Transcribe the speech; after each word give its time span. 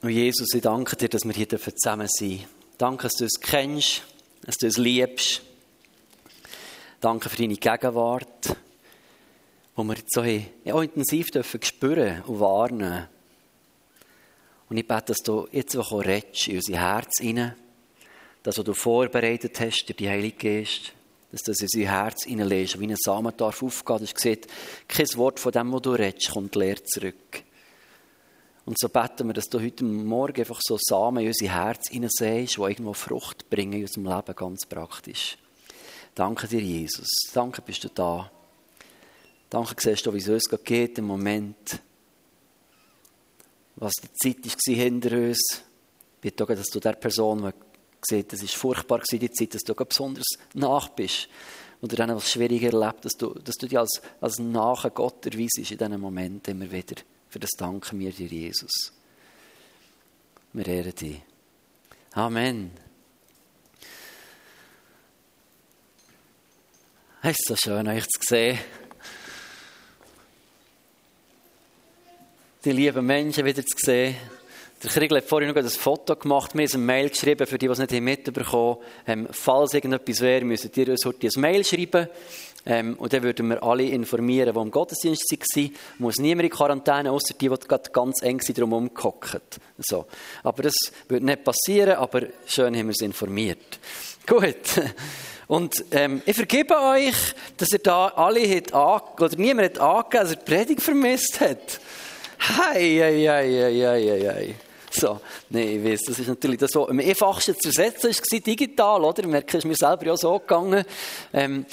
Und 0.00 0.10
Jesus, 0.10 0.54
ich 0.54 0.62
danke 0.62 0.94
dir, 0.94 1.08
dass 1.08 1.24
wir 1.24 1.32
hier 1.32 1.48
zusammen 1.48 2.06
sein 2.08 2.28
dürfen. 2.28 2.46
Danke, 2.78 3.02
dass 3.04 3.14
du 3.14 3.24
es 3.24 3.40
kennst, 3.40 4.02
dass 4.42 4.56
du 4.56 4.68
es 4.68 4.76
liebst. 4.76 5.42
Danke 7.00 7.28
für 7.28 7.36
deine 7.36 7.56
Gegenwart, 7.56 8.56
wo 9.74 9.82
wir 9.82 9.96
jetzt 9.96 10.14
so 10.14 10.22
ja, 10.22 10.82
intensiv 10.82 11.32
dürfen 11.32 11.60
spüren 11.62 12.22
und 12.22 12.38
warnen. 12.38 13.08
Und 14.68 14.76
ich 14.76 14.86
bete, 14.86 15.06
dass 15.06 15.18
du 15.18 15.48
jetzt 15.50 15.76
auch 15.76 15.92
redest 15.92 16.46
in 16.46 16.56
unser 16.56 16.78
Herz 16.78 17.18
hinein, 17.20 17.56
das, 18.44 18.56
was 18.56 18.64
du 18.64 18.74
vorbereitet 18.74 19.58
hast 19.58 19.86
durch 19.86 19.96
die 19.96 20.08
Heilige 20.08 20.36
Geist, 20.36 20.92
dass 21.32 21.42
du 21.42 21.50
das 21.50 21.60
in 21.60 21.80
unser 21.80 21.90
Herz 21.90 22.24
hineinlegst, 22.24 22.78
wie 22.78 22.86
ein 22.86 22.96
Samen 22.96 23.36
darf 23.36 23.64
aufgehen. 23.64 23.98
Das 24.00 24.12
sieht, 24.16 24.46
kein 24.86 25.08
Wort 25.16 25.40
von 25.40 25.50
dem, 25.50 25.72
was 25.72 25.82
du 25.82 25.90
redest, 25.90 26.30
kommt 26.30 26.54
leer 26.54 26.76
zurück. 26.84 27.42
Und 28.68 28.78
so 28.78 28.90
beten 28.90 29.26
wir, 29.26 29.32
dass 29.32 29.48
du 29.48 29.58
heute 29.62 29.82
Morgen 29.82 30.40
einfach 30.42 30.60
so 30.62 30.76
Samen 30.78 31.22
in 31.22 31.28
unser 31.28 31.46
Herz 31.46 31.88
hineinsehst, 31.88 32.58
die 32.58 32.60
irgendwo 32.60 32.92
Frucht 32.92 33.48
bringen 33.48 33.72
in 33.72 33.80
unserem 33.86 34.04
Leben, 34.04 34.36
ganz 34.36 34.66
praktisch. 34.66 35.38
Danke 36.14 36.46
dir, 36.46 36.60
Jesus. 36.60 37.08
Danke, 37.32 37.62
bist 37.62 37.84
du 37.84 37.88
da. 37.88 38.30
Danke, 39.48 39.74
siehst 39.78 40.04
du, 40.04 40.12
wie 40.12 40.18
es 40.18 40.28
uns 40.28 40.50
geht 40.64 40.98
im 40.98 41.06
Moment. 41.06 41.80
Was 43.76 43.94
die 43.94 44.34
Zeit 44.34 44.44
war 44.44 44.74
hinter 44.74 45.16
uns. 45.16 45.62
Ich 46.16 46.20
bitte 46.20 46.44
auch, 46.44 46.48
dass 46.48 46.66
du 46.66 46.78
der 46.78 46.92
Person, 46.92 47.44
die 47.44 47.52
sieht, 48.06 48.34
das 48.34 48.42
ist 48.42 48.54
furchtbar 48.54 49.00
die 49.10 49.30
Zeit, 49.30 49.54
dass 49.54 49.62
du 49.62 49.74
besonders 49.74 50.26
nach 50.52 50.90
bist. 50.90 51.30
Oder 51.80 51.96
dann 51.96 52.14
was 52.14 52.30
Schwieriges 52.30 52.74
erlebt, 52.74 53.06
dass 53.06 53.16
du, 53.16 53.32
dass 53.32 53.54
du 53.54 53.66
dich 53.66 53.78
als, 53.78 54.02
als 54.20 54.38
nahe 54.38 54.90
Gott 54.90 55.24
erweisst 55.24 55.56
in 55.56 55.64
diesen 55.64 55.98
Momenten 55.98 56.60
immer 56.60 56.70
wieder. 56.70 56.96
Für 57.38 57.42
das 57.42 57.50
danken 57.56 58.00
wir 58.00 58.10
dir, 58.10 58.26
Jesus. 58.26 58.92
Wir 60.52 60.66
ehren 60.66 60.92
dich. 60.92 61.22
Amen. 62.14 62.72
Es 67.22 67.36
ist 67.38 67.46
so 67.46 67.54
schön, 67.54 67.86
euch 67.86 68.08
zu 68.08 68.20
sehen. 68.22 68.58
Die 72.64 72.72
lieben 72.72 73.06
Menschen 73.06 73.44
wieder 73.44 73.64
zu 73.64 73.76
sehen. 73.86 74.16
Der 74.82 74.90
Kriegel 74.90 75.18
hat 75.18 75.24
vorhin 75.28 75.48
noch 75.48 75.56
ein 75.56 75.68
Foto 75.68 76.16
gemacht, 76.16 76.56
mir 76.56 76.68
eine 76.68 76.82
Mail 76.82 77.08
geschrieben, 77.08 77.46
für 77.46 77.58
die, 77.58 77.66
die 77.66 77.72
es 77.72 77.78
nicht 77.78 77.92
mitbekommen 78.00 78.78
haben. 78.78 78.80
Ähm, 79.06 79.28
falls 79.30 79.74
irgendetwas 79.74 80.20
wäre, 80.22 80.44
müsstet 80.44 80.76
ihr 80.76 80.88
uns 80.88 81.04
heute 81.04 81.28
ein 81.28 81.40
Mail 81.40 81.64
schreiben. 81.64 82.08
Ähm, 82.68 82.96
und 82.98 83.12
dann 83.14 83.22
würden 83.22 83.48
wir 83.48 83.62
alle 83.62 83.84
informieren, 83.84 84.52
die 84.54 84.60
im 84.60 84.70
Gottesdienst 84.70 85.24
waren. 85.30 85.74
Muss 85.98 86.18
niemand 86.18 86.44
in 86.44 86.54
Quarantäne, 86.54 87.10
außer 87.10 87.34
die, 87.34 87.48
die 87.48 87.56
gerade 87.66 87.90
ganz 87.90 88.22
eng 88.22 88.38
drum 88.38 88.74
So. 89.78 90.04
Aber 90.42 90.62
das 90.62 90.74
wird 91.08 91.22
nicht 91.22 91.44
passieren, 91.44 91.96
aber 91.96 92.26
schön 92.46 92.76
haben 92.76 92.88
wir 92.88 92.92
es 92.92 93.00
informiert. 93.00 93.80
Gut. 94.26 94.54
Und 95.46 95.82
ähm, 95.92 96.20
ich 96.26 96.36
vergebe 96.36 96.78
euch, 96.78 97.14
dass 97.56 97.72
ihr 97.72 97.78
da 97.78 98.08
alle 98.08 98.46
hat 98.54 98.74
oder 99.18 99.34
niemand 99.38 99.70
hat 99.70 99.80
angegeben, 99.80 100.24
dass 100.24 100.30
er 100.32 100.36
die 100.36 100.44
Predigt 100.44 100.82
vermisst 100.82 101.40
hat. 101.40 101.80
Hei, 102.38 102.98
hei, 103.00 103.26
hei, 103.26 103.48
hei, 103.48 104.20
hei, 104.20 104.34
hei. 104.34 104.67
So, 104.98 105.20
nein, 105.50 105.68
ich 105.68 105.84
weiß, 105.84 106.00
das 106.06 106.18
ist 106.18 106.26
natürlich 106.26 106.58
das, 106.58 106.74
was 106.74 106.88
am 106.88 106.98
einfachsten 106.98 107.54
zu 107.56 107.68
ersetzen 107.68 108.10
war, 108.10 108.40
digital, 108.40 109.04
oder? 109.04 109.22
Ich 109.22 109.28
merke, 109.28 109.58
es 109.58 109.64
ist 109.64 109.68
mir 109.68 109.76
selber 109.76 110.12
auch 110.12 110.16
so 110.16 110.36
gegangen. 110.40 110.84
Ähm, 111.32 111.66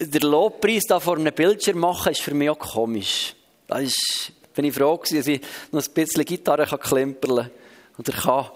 der 0.00 0.20
Lobpreis 0.22 0.82
da 0.88 0.98
vor 0.98 1.18
einem 1.18 1.32
Bildschirm 1.32 1.78
machen, 1.78 2.10
ist 2.10 2.20
für 2.20 2.34
mich 2.34 2.50
auch 2.50 2.58
komisch. 2.58 3.36
Da 3.68 3.78
ist, 3.78 4.32
bin 4.56 4.64
ich 4.64 4.74
froh 4.74 4.96
gewesen, 4.96 5.18
dass 5.18 5.26
ich 5.28 5.40
noch 5.70 5.86
ein 5.86 5.94
bisschen 5.94 6.24
Gitarre 6.24 6.66
kann 6.66 6.80
klemperle 6.80 7.50
Oder 7.96 8.12
kann. 8.12 8.46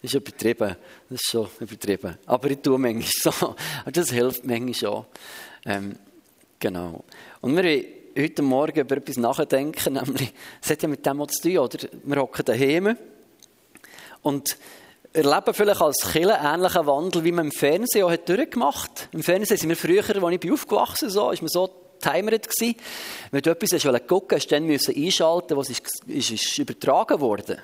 Das 0.00 0.14
ist 0.14 0.14
übertrieben. 0.14 0.76
Das 1.10 1.20
ist 1.20 1.30
schon 1.30 1.48
übertrieben. 1.60 2.16
Aber 2.24 2.50
ich 2.50 2.60
tue 2.60 2.78
manchmal 2.78 3.34
so. 3.34 3.54
Und 3.84 3.94
das 3.94 4.10
hilft 4.10 4.46
manchmal 4.46 4.74
schon. 4.74 5.06
Ähm, 5.66 5.96
genau. 6.58 7.04
Und 7.42 7.56
wir 7.56 7.62
wollen 7.62 7.84
heute 8.18 8.42
Morgen 8.42 8.80
über 8.80 8.96
etwas 8.96 9.18
nachdenken, 9.18 9.92
nämlich, 10.02 10.32
es 10.62 10.70
hat 10.70 10.82
ja 10.82 10.88
mit 10.88 11.04
dem 11.04 11.28
zu 11.28 11.42
tun, 11.42 11.58
oder? 11.58 11.78
Wir 12.04 12.16
hocken 12.16 12.44
daheim 12.46 12.96
und 14.24 14.56
erleben 15.12 15.54
vielleicht 15.54 15.80
als 15.80 16.10
Killer 16.10 16.40
ähnlichen 16.42 16.86
Wandel, 16.86 17.22
wie 17.22 17.30
man 17.30 17.46
im 17.46 17.52
Fernsehen 17.52 18.04
auch 18.04 18.16
durchgemacht 18.16 18.90
hat. 18.90 19.08
Im 19.12 19.22
Fernsehen 19.22 19.56
sind 19.56 19.68
wir 19.68 19.76
früher, 19.76 20.02
als 20.02 20.34
ich 20.34 20.40
bin 20.40 20.52
aufgewachsen 20.52 21.08
so, 21.08 21.30
ist 21.30 21.42
man 21.42 21.48
so 21.48 21.70
timered 22.00 22.48
gewesen. 22.48 22.76
Wenn 23.30 23.42
du 23.42 23.50
etwas 23.50 23.72
hast 23.72 24.08
gucken 24.08 24.36
hast, 24.36 24.48
dann 24.48 24.64
müssen 24.64 24.94
einschalten, 24.96 25.56
was 25.56 25.70
ist, 25.70 25.82
ist, 26.06 26.30
ist 26.30 26.58
übertragen 26.58 27.20
worden. 27.20 27.58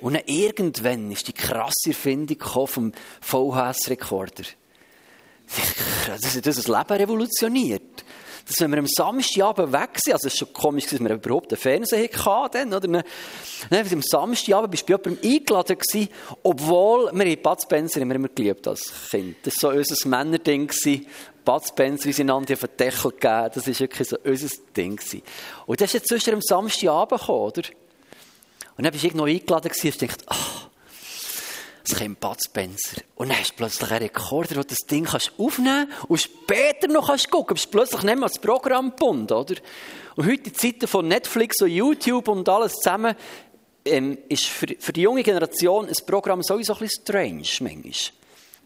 Und 0.00 0.14
dann 0.14 0.22
irgendwann 0.26 1.10
ist 1.10 1.28
die 1.28 1.32
krasse 1.32 1.88
Erfindung 1.88 2.38
vom 2.66 2.92
VHS-Rekorder. 3.20 4.44
Das 6.06 6.36
hat 6.36 6.46
das 6.46 6.68
Leben 6.68 6.92
revolutioniert 6.92 8.04
dass 8.46 8.60
wenn 8.60 8.70
wir 8.70 8.78
am 8.78 8.86
Samstagabend 8.86 9.72
weg 9.72 9.90
sind, 9.96 10.14
also 10.14 10.28
es 10.28 10.34
ist 10.34 10.38
schon 10.38 10.52
komisch, 10.52 10.86
dass 10.86 11.00
wir 11.00 11.10
überhaupt 11.10 11.52
einen 11.52 11.60
Fernseher 11.60 12.08
hatten, 12.24 12.68
oder? 12.68 12.80
Dann, 12.80 13.02
dann, 13.70 13.92
am 13.92 14.02
Samstagabend 14.02 14.70
bist 14.70 14.88
du 14.88 14.96
bei 14.96 15.10
jemandem 15.10 15.30
eingeladen 15.32 15.78
gewesen, 15.78 16.08
obwohl, 16.44 17.10
wir 17.12 17.42
Bud 17.42 17.60
Spencer 17.60 18.00
immer, 18.00 18.14
immer 18.14 18.28
geliebt 18.28 18.68
als 18.68 18.92
Kind. 19.10 19.36
Das 19.42 19.60
war 19.62 19.72
so 19.72 19.78
unser 19.78 20.08
Männerding 20.08 20.68
gewesen. 20.68 21.06
Bud 21.44 21.66
Spencer, 21.66 22.20
einander 22.20 22.54
auf 22.54 22.60
den 22.60 22.76
Deckel 22.78 23.10
gegeben, 23.10 23.50
das 23.52 23.66
war 23.66 23.80
wirklich 23.80 24.08
so 24.08 24.16
unser 24.22 24.56
Ding 24.76 24.96
gewesen. 24.96 25.22
Und 25.66 25.80
das 25.80 25.88
ist 25.88 25.94
jetzt 25.94 26.08
zwischen 26.08 26.34
am 26.34 26.42
Samstagabend 26.42 27.20
gekommen, 27.20 27.40
oder? 27.40 27.62
Und 28.76 28.84
dann 28.84 28.92
bist 28.92 29.02
du 29.02 29.08
irgendwo 29.08 29.24
eingeladen 29.24 29.68
gewesen 29.68 29.92
und 29.92 30.00
denkst, 30.00 30.16
ach, 30.26 30.68
es 31.88 31.98
kommt 31.98 32.20
Bud 32.20 32.38
Spencer. 32.42 33.02
Und 33.14 33.28
dann 33.28 33.38
hast 33.38 33.52
du 33.52 33.56
plötzlich 33.56 33.90
einen 33.90 34.02
Rekorder, 34.02 34.56
wo 34.56 34.60
du 34.60 34.66
das 34.66 34.86
Ding 34.90 35.04
kannst 35.04 35.32
aufnehmen 35.38 35.90
und 36.08 36.20
später 36.20 36.88
noch 36.88 37.08
kannst 37.08 37.30
gucken. 37.30 37.54
Bist 37.54 37.70
plötzlich 37.70 38.02
nicht 38.02 38.18
mehr 38.18 38.28
das 38.28 38.38
Programm 38.38 38.90
gebunden, 38.90 39.32
oder? 39.32 39.54
Und 40.16 40.26
heute 40.26 40.48
in 40.48 40.54
Zeiten 40.54 40.86
von 40.86 41.06
Netflix 41.06 41.60
und 41.62 41.70
YouTube 41.70 42.28
und 42.28 42.48
alles 42.48 42.72
zusammen, 42.74 43.14
ähm, 43.84 44.18
ist 44.28 44.46
für, 44.46 44.66
für 44.78 44.92
die 44.92 45.02
junge 45.02 45.22
Generation 45.22 45.86
ein 45.86 46.06
Programm 46.06 46.42
sowieso 46.42 46.74
ein 46.74 46.80
bisschen 46.80 47.02
strange, 47.02 47.46
manchmal. 47.60 47.92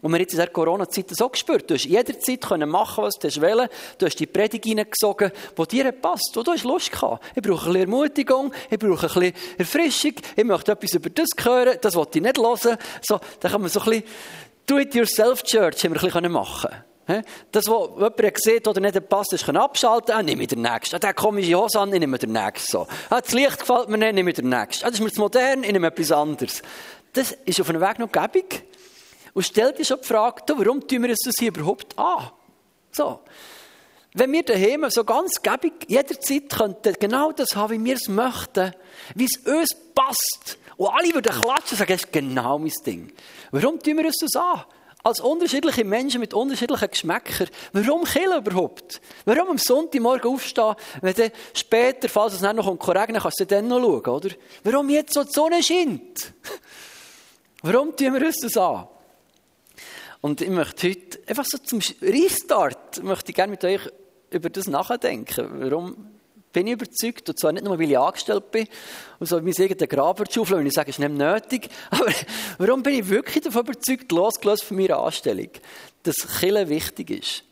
Und 0.01 0.11
wir 0.11 0.19
jetzt 0.19 0.33
in 0.33 0.39
der 0.39 0.47
Corona-Zeit 0.47 1.09
so 1.11 1.29
gespürt. 1.29 1.69
Du 1.69 1.75
hast 1.75 1.85
jederzeit 1.85 2.41
können 2.41 2.69
machen, 2.69 3.03
was 3.03 3.15
du 3.15 3.27
willst. 3.27 3.71
Du 3.97 4.05
hast 4.05 4.19
die 4.19 4.25
Predigt 4.25 4.65
hineingesogen, 4.65 5.31
die 5.57 5.67
dir 5.67 5.91
passt, 5.91 6.31
wo 6.33 6.43
du 6.43 6.51
hast 6.51 6.63
Lust 6.63 6.91
gehabt. 6.91 7.23
Ich 7.35 7.41
brauche 7.41 7.67
ein 7.69 7.73
bisschen 7.73 7.81
Ermutigung, 7.81 8.53
ich 8.69 8.79
brauche 8.79 9.07
ein 9.07 9.13
bisschen 9.13 9.33
Erfrischung, 9.57 10.13
ich 10.35 10.43
möchte 10.43 10.71
etwas 10.71 10.93
über 10.93 11.09
das 11.09 11.29
hören, 11.43 11.77
das 11.81 11.95
wollte 11.95 12.17
ich 12.17 12.23
nicht 12.23 12.37
hören. 12.37 12.77
So, 13.01 13.19
dann 13.39 13.51
kann 13.51 13.61
man 13.61 13.69
so 13.69 13.79
ein 13.81 13.85
bisschen 13.85 14.03
Do-it-yourself-Church 14.65 15.83
haben 15.83 16.23
wir 16.23 16.29
machen 16.29 16.69
das, 17.51 17.67
was 17.67 17.89
jemand 17.97 18.41
sieht 18.41 18.67
oder 18.67 18.79
nicht 18.79 19.09
passt, 19.09 19.33
ist 19.33 19.47
abschalten. 19.49 20.15
Ah, 20.15 20.23
nehme 20.23 20.43
ich 20.43 20.49
den 20.49 20.61
nächsten. 20.61 20.95
Ah, 20.95 20.99
der 20.99 21.13
komische 21.13 21.55
Hose 21.55 21.79
an, 21.79 21.91
ich 21.93 21.99
nehme 21.99 22.17
den 22.17 22.31
nächsten. 22.31 22.71
So. 22.71 22.87
Ah, 23.09 23.21
das 23.21 23.33
Licht 23.33 23.59
gefällt 23.59 23.89
mir 23.89 23.97
nicht, 23.97 24.13
nehme 24.13 24.29
ich 24.29 24.35
den 24.35 24.49
nächsten. 24.49 24.85
Ah, 24.85 24.89
das 24.89 24.99
ist 24.99 25.03
mir 25.03 25.11
zu 25.11 25.21
modern, 25.21 25.63
ich 25.63 25.71
nehme 25.71 25.87
etwas 25.87 26.11
anderes. 26.11 26.61
Das 27.13 27.31
ist 27.45 27.59
auf 27.59 27.69
einem 27.69 27.81
Weg 27.81 27.99
noch 27.99 28.11
gäbig. 28.11 28.63
Und 29.33 29.43
stell 29.43 29.71
dir 29.73 29.85
schon 29.85 29.99
die 30.01 30.07
Frage, 30.07 30.41
du, 30.45 30.57
warum 30.57 30.85
tun 30.87 31.03
wir 31.03 31.09
uns 31.09 31.23
das 31.23 31.35
hier 31.39 31.49
überhaupt 31.49 31.97
an? 31.97 32.31
So. 32.91 33.19
Wenn 34.13 34.31
wir 34.33 34.43
daheim 34.43 34.89
so 34.89 35.05
ganz 35.05 35.41
gebig 35.41 35.73
jederzeit 35.87 36.49
könnten 36.49 36.95
genau 36.99 37.31
das 37.31 37.55
haben, 37.55 37.79
wie 37.79 37.85
wir 37.91 37.95
es 37.95 38.09
möchten, 38.09 38.73
wie 39.15 39.25
es 39.25 39.37
uns 39.37 39.69
passt, 39.95 40.57
und 40.75 40.89
alle 40.89 41.13
würden 41.13 41.31
klatschen 41.31 41.71
und 41.71 41.77
sagen, 41.77 41.93
das 41.93 42.03
ist 42.03 42.11
genau 42.11 42.57
mein 42.57 42.73
Ding. 42.85 43.13
Warum 43.51 43.79
tun 43.79 43.97
wir 43.97 44.05
uns 44.05 44.17
das 44.19 44.35
an? 44.35 44.63
Als 45.03 45.19
unterschiedliche 45.19 45.83
Menschen 45.83 46.19
mit 46.19 46.33
unterschiedlichen 46.33 46.89
Geschmäckern. 46.89 47.47
Warum 47.71 48.03
killen 48.03 48.37
überhaupt? 48.37 49.01
Warum 49.25 49.51
am 49.51 49.57
Sonntagmorgen 49.57 50.31
aufstehen, 50.31 50.75
wenn 51.01 51.15
dann 51.15 51.31
später, 51.53 52.09
falls 52.09 52.33
es 52.33 52.41
noch 52.41 52.87
regnen 52.95 53.21
kannst 53.21 53.39
du 53.39 53.45
dann 53.45 53.67
noch 53.67 53.79
schauen, 53.79 54.15
oder? 54.15 54.29
Warum 54.63 54.89
jetzt 54.89 55.13
so 55.13 55.23
die 55.23 55.31
Sonne 55.31 55.63
scheint? 55.63 56.33
Warum 57.63 57.95
tun 57.95 58.13
wir 58.13 58.25
uns 58.25 58.37
das 58.41 58.57
an? 58.57 58.87
Und 60.21 60.41
ich 60.41 60.49
möchte 60.49 60.89
heute 60.89 61.19
einfach 61.27 61.45
so 61.45 61.57
zum 61.57 61.79
Restart, 62.01 63.03
möchte 63.03 63.31
ich 63.31 63.35
gerne 63.35 63.51
mit 63.51 63.63
euch 63.63 63.81
über 64.29 64.49
das 64.49 64.67
nachdenken. 64.67 65.47
Warum 65.59 66.11
bin 66.53 66.67
ich 66.67 66.73
überzeugt, 66.73 67.29
und 67.29 67.39
zwar 67.39 67.51
nicht 67.53 67.63
nur, 67.63 67.79
weil 67.79 67.89
ich 67.89 67.97
angestellt 67.97 68.51
bin 68.51 68.67
und 69.19 69.27
so 69.27 69.37
sagen, 69.51 69.77
der 69.77 69.87
Graber 69.87 70.25
schaufeln, 70.29 70.59
wenn 70.59 70.67
ich 70.67 70.73
sage, 70.73 70.89
es 70.89 70.99
ist 70.99 70.99
nicht 70.99 71.17
nötig, 71.17 71.69
aber 71.89 72.11
warum 72.57 72.83
bin 72.83 72.95
ich 72.95 73.09
wirklich 73.09 73.43
davon 73.43 73.61
überzeugt, 73.61 74.11
losgelöst 74.11 74.63
von 74.63 74.77
meiner 74.77 74.99
Anstellung, 74.99 75.49
dass 76.03 76.15
Killen 76.39 76.69
wichtig 76.69 77.09
ist. 77.09 77.43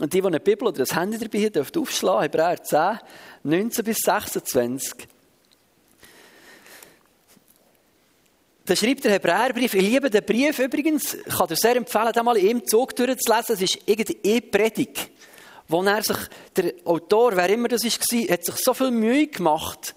Und 0.00 0.12
die, 0.12 0.20
die 0.20 0.26
eine 0.26 0.40
Bibel 0.40 0.68
oder 0.68 0.78
das 0.78 0.94
Handy 0.94 1.18
dabei 1.18 1.44
haben, 1.44 1.52
dürfen 1.52 1.78
aufschlagen, 1.78 2.22
Hebräer 2.22 2.62
10, 2.62 2.98
19 3.44 3.84
bis 3.84 3.98
26. 3.98 5.08
Da 8.64 8.76
schreibt 8.76 9.04
der 9.04 9.12
Hebräerbrief, 9.12 9.74
ich 9.74 9.82
liebe 9.82 10.08
den 10.08 10.24
Brief 10.24 10.60
übrigens, 10.60 11.14
ich 11.14 11.36
kann 11.36 11.48
dir 11.48 11.56
sehr 11.56 11.76
empfehlen, 11.76 12.12
den 12.12 12.24
mal 12.24 12.36
im 12.36 12.64
Zug 12.64 12.94
durchzulesen, 12.94 13.56
es 13.56 13.62
ist 13.62 13.78
irgendeine 13.86 14.40
Predigt, 14.40 15.10
wo 15.66 15.82
er 15.82 16.02
sich, 16.02 16.16
der 16.54 16.72
Autor, 16.84 17.34
wer 17.34 17.48
immer 17.50 17.66
das 17.66 17.82
war, 17.82 18.28
hat 18.30 18.44
sich 18.44 18.54
so 18.56 18.72
viel 18.72 18.92
Mühe 18.92 19.26
gemacht, 19.26 19.96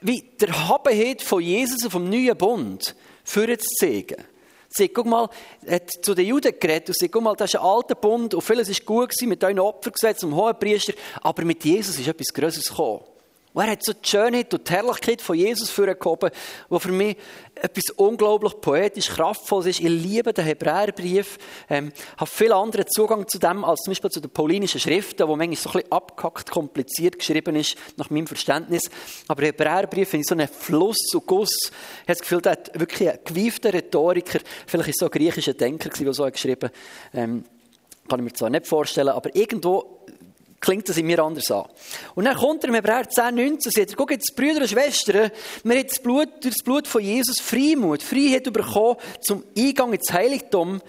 wie 0.00 0.22
der 0.40 0.68
Habenheit 0.68 1.22
von 1.22 1.42
Jesus 1.42 1.84
auf 1.84 1.92
dem 1.92 2.08
neuen 2.08 2.36
Bund 2.36 2.94
für 3.24 3.58
zu 3.58 3.66
zeigen. 3.80 4.22
Sie 4.68 4.88
guck 4.88 5.06
mal, 5.06 5.28
hat 5.68 5.90
zu 6.02 6.14
den 6.14 6.26
Juden 6.26 6.54
geredet 6.58 6.88
und 6.88 6.98
sagt, 6.98 7.12
guck 7.12 7.22
mal, 7.22 7.34
das 7.34 7.52
ist 7.52 7.60
ein 7.60 7.66
alter 7.66 7.94
Bund 7.94 8.32
und 8.32 8.42
vieles 8.42 8.68
war 8.68 8.86
gut 8.86 9.10
gewesen. 9.10 9.28
Mit 9.28 9.44
euren 9.44 9.58
Opfergesetz 9.58 10.22
und 10.22 10.34
Hohenpriester, 10.34 10.94
aber 11.20 11.44
mit 11.44 11.62
Jesus 11.64 11.98
ist 11.98 12.08
etwas 12.08 12.32
Größeres 12.32 12.68
gekommen. 12.68 13.11
Und 13.54 13.64
er 13.64 13.72
hat 13.72 13.84
so 13.84 13.92
die 13.92 14.08
Schönheit 14.08 14.52
und 14.54 14.66
die 14.66 14.72
Herrlichkeit 14.72 15.20
von 15.20 15.36
Jesus 15.36 15.68
vorgehoben, 15.68 16.30
wo 16.70 16.78
für 16.78 16.92
mich 16.92 17.16
etwas 17.54 17.90
unglaublich 17.96 18.58
poetisch 18.60 19.08
kraftvolles 19.08 19.66
ist. 19.66 19.80
Ich 19.80 19.88
liebe 19.88 20.32
den 20.32 20.46
Hebräerbrief, 20.46 21.38
ähm, 21.68 21.92
habe 22.16 22.30
viel 22.30 22.52
anderen 22.52 22.86
Zugang 22.88 23.28
zu 23.28 23.38
dem 23.38 23.64
als 23.64 23.80
zum 23.80 23.90
Beispiel 23.90 24.10
zu 24.10 24.20
den 24.20 24.30
paulinischen 24.30 24.80
Schriften, 24.80 25.28
wo 25.28 25.36
manchmal 25.36 25.56
so 25.56 25.68
ein 25.68 25.72
bisschen 25.74 25.92
abgehackt, 25.92 26.50
kompliziert 26.50 27.18
geschrieben 27.18 27.54
ist, 27.56 27.76
nach 27.96 28.08
meinem 28.08 28.26
Verständnis. 28.26 28.90
Aber 29.28 29.42
Hebräerbrief 29.42 30.08
finde 30.08 30.22
ich 30.22 30.28
so 30.28 30.34
einen 30.34 30.48
Fluss 30.48 31.14
und 31.14 31.26
Guss. 31.26 31.52
Ich 31.52 31.70
habe 31.70 32.06
das 32.06 32.20
Gefühl, 32.20 32.40
der 32.40 32.52
hat 32.52 32.80
wirklich 32.80 33.10
ein 33.10 33.18
gewiefter 33.22 33.74
Rhetoriker, 33.74 34.40
vielleicht 34.66 34.88
ist 34.90 34.98
so 34.98 35.06
ein 35.06 35.10
griechischer 35.10 35.54
Denker 35.54 35.90
der 35.90 36.12
so 36.14 36.24
hat 36.24 36.32
geschrieben 36.32 36.70
ähm, 37.12 37.44
kann 38.08 38.18
ich 38.20 38.24
mir 38.24 38.32
zwar 38.32 38.50
nicht 38.50 38.66
vorstellen, 38.66 39.10
aber 39.10 39.34
irgendwo 39.34 40.01
klingt 40.62 40.88
das 40.88 40.96
in 40.96 41.06
mir 41.06 41.18
anders 41.18 41.50
an. 41.50 41.66
Und 42.14 42.24
dann 42.24 42.36
kommt 42.36 42.62
er 42.62 42.70
im 42.70 42.76
Hebräer 42.76 43.08
10, 43.08 43.34
19 43.34 43.52
und 43.52 43.62
sagt, 43.74 43.96
guck 43.96 44.12
jetzt, 44.12 44.34
Brüder 44.34 44.62
und 44.62 44.70
Schwestern, 44.70 45.30
wir 45.64 45.76
haben 45.76 45.86
das 45.86 45.98
Blut, 45.98 46.28
durch 46.40 46.54
das 46.54 46.64
Blut 46.64 46.88
von 46.88 47.02
Jesus 47.02 47.40
Freimut, 47.42 48.02
Freiheit 48.02 48.50
bekommen 48.50 48.96
zum 49.20 49.44
Eingang 49.58 49.92
ins 49.92 50.10
Heiligtum 50.10 50.80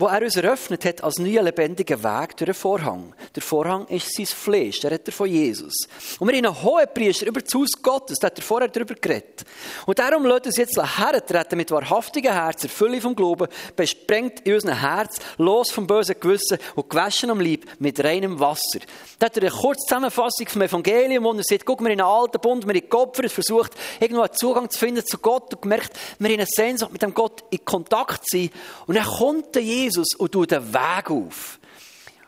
wo 0.00 0.06
er 0.06 0.22
uns 0.22 0.34
eröffnet 0.34 0.86
hat 0.86 1.04
als 1.04 1.18
neuer 1.18 1.42
lebendiger 1.42 2.02
Weg 2.02 2.34
durch 2.38 2.46
den 2.46 2.54
Vorhang. 2.54 3.14
Der 3.34 3.42
Vorhang 3.42 3.86
ist 3.88 4.14
sein 4.14 4.24
Fleisch, 4.24 4.80
der 4.80 4.92
hat 4.92 5.06
er 5.06 5.12
von 5.12 5.28
Jesus. 5.28 5.74
Und 6.18 6.26
wir 6.28 6.36
haben 6.38 6.46
einen 6.46 6.62
hohen 6.62 6.86
Priester 6.94 7.26
über 7.26 7.42
das 7.42 7.52
Haus 7.54 7.72
Gottes, 7.82 8.18
der 8.18 8.28
hat 8.28 8.38
er 8.38 8.42
vorher 8.42 8.68
darüber 8.68 8.94
geredet. 8.94 9.44
Und 9.84 9.98
darum 9.98 10.24
lässt 10.24 10.46
uns 10.46 10.56
jetzt 10.56 10.80
hertreten 10.98 11.58
mit 11.58 11.70
wahrhaftigen 11.70 12.32
Herzen, 12.32 12.70
Fülle 12.70 12.98
vom 13.02 13.14
Glauben, 13.14 13.48
besprengt 13.76 14.40
in 14.40 14.54
unserem 14.54 14.78
Herz, 14.78 15.18
los 15.36 15.70
vom 15.70 15.86
bösen 15.86 16.16
Gewissen 16.18 16.56
und 16.76 16.88
gewaschen 16.88 17.30
am 17.30 17.40
Leib 17.40 17.66
mit 17.78 18.02
reinem 18.02 18.40
Wasser. 18.40 18.80
Da 19.18 19.26
hat 19.26 19.36
er 19.36 19.42
eine 19.42 19.50
kurze 19.50 19.86
Zusammenfassung 19.86 20.48
vom 20.48 20.62
Evangelium, 20.62 21.24
wo 21.24 21.32
er 21.34 21.44
sagt, 21.44 21.66
guck, 21.66 21.82
wir 21.82 21.90
in 21.90 22.00
einen 22.00 22.10
alten 22.10 22.40
Bund, 22.40 22.66
wir 22.66 22.74
haben 22.74 22.88
geopfert, 22.88 23.30
versucht, 23.30 23.72
irgendwo 24.00 24.22
einen 24.22 24.32
Zugang 24.32 24.70
zu 24.70 24.78
finden 24.78 25.04
zu 25.04 25.18
Gott 25.18 25.52
und 25.52 25.60
gemerkt, 25.60 25.92
wir 26.18 26.30
haben 26.30 26.36
eine 26.36 26.46
Sehnsucht, 26.48 26.90
mit 26.90 27.02
dem 27.02 27.12
Gott 27.12 27.44
in 27.50 27.62
Kontakt 27.66 28.26
zu 28.26 28.38
sein. 28.38 28.50
Und 28.86 28.94
dann 28.94 29.04
kommt 29.04 29.54
der 29.54 29.62
Jesus 29.62 29.89
Jesus 29.90 30.14
und 30.16 30.32
tut 30.32 30.50
den 30.50 30.72
Weg 30.72 31.10
auf. 31.10 31.58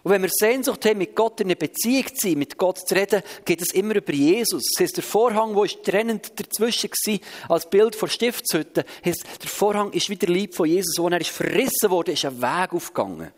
Und 0.02 0.10
wenn 0.10 0.22
wir 0.22 0.30
Sehnsucht 0.32 0.84
haben, 0.84 0.98
mit 0.98 1.14
Gott 1.14 1.40
in 1.40 1.46
einer 1.46 1.54
Beziehung 1.54 2.06
zu 2.08 2.28
sein, 2.28 2.38
mit 2.38 2.58
Gott 2.58 2.78
zu 2.78 2.94
reden, 2.94 3.22
geht 3.44 3.62
es 3.62 3.72
immer 3.72 3.94
über 3.94 4.12
Jesus. 4.12 4.64
Das 4.72 4.82
heisst, 4.82 4.96
der 4.96 5.04
Vorhang, 5.04 5.54
der 5.54 5.82
trennend 5.82 6.32
dazwischen 6.40 6.90
war, 6.90 7.54
als 7.54 7.70
Bild 7.70 7.94
vor 7.94 8.08
Stiftshütte, 8.08 8.84
heisst, 9.04 9.24
der 9.40 9.48
Vorhang 9.48 9.92
ist 9.92 10.10
wieder 10.10 10.26
Lieb 10.26 10.54
von 10.54 10.68
Jesus, 10.68 10.96
wo 10.98 11.08
er 11.08 11.20
ist 11.20 11.30
verrissen 11.30 11.90
wurde, 11.90 12.12
ist 12.12 12.24
ein 12.24 12.42
Weg 12.42 12.72
aufgegangen 12.72 13.30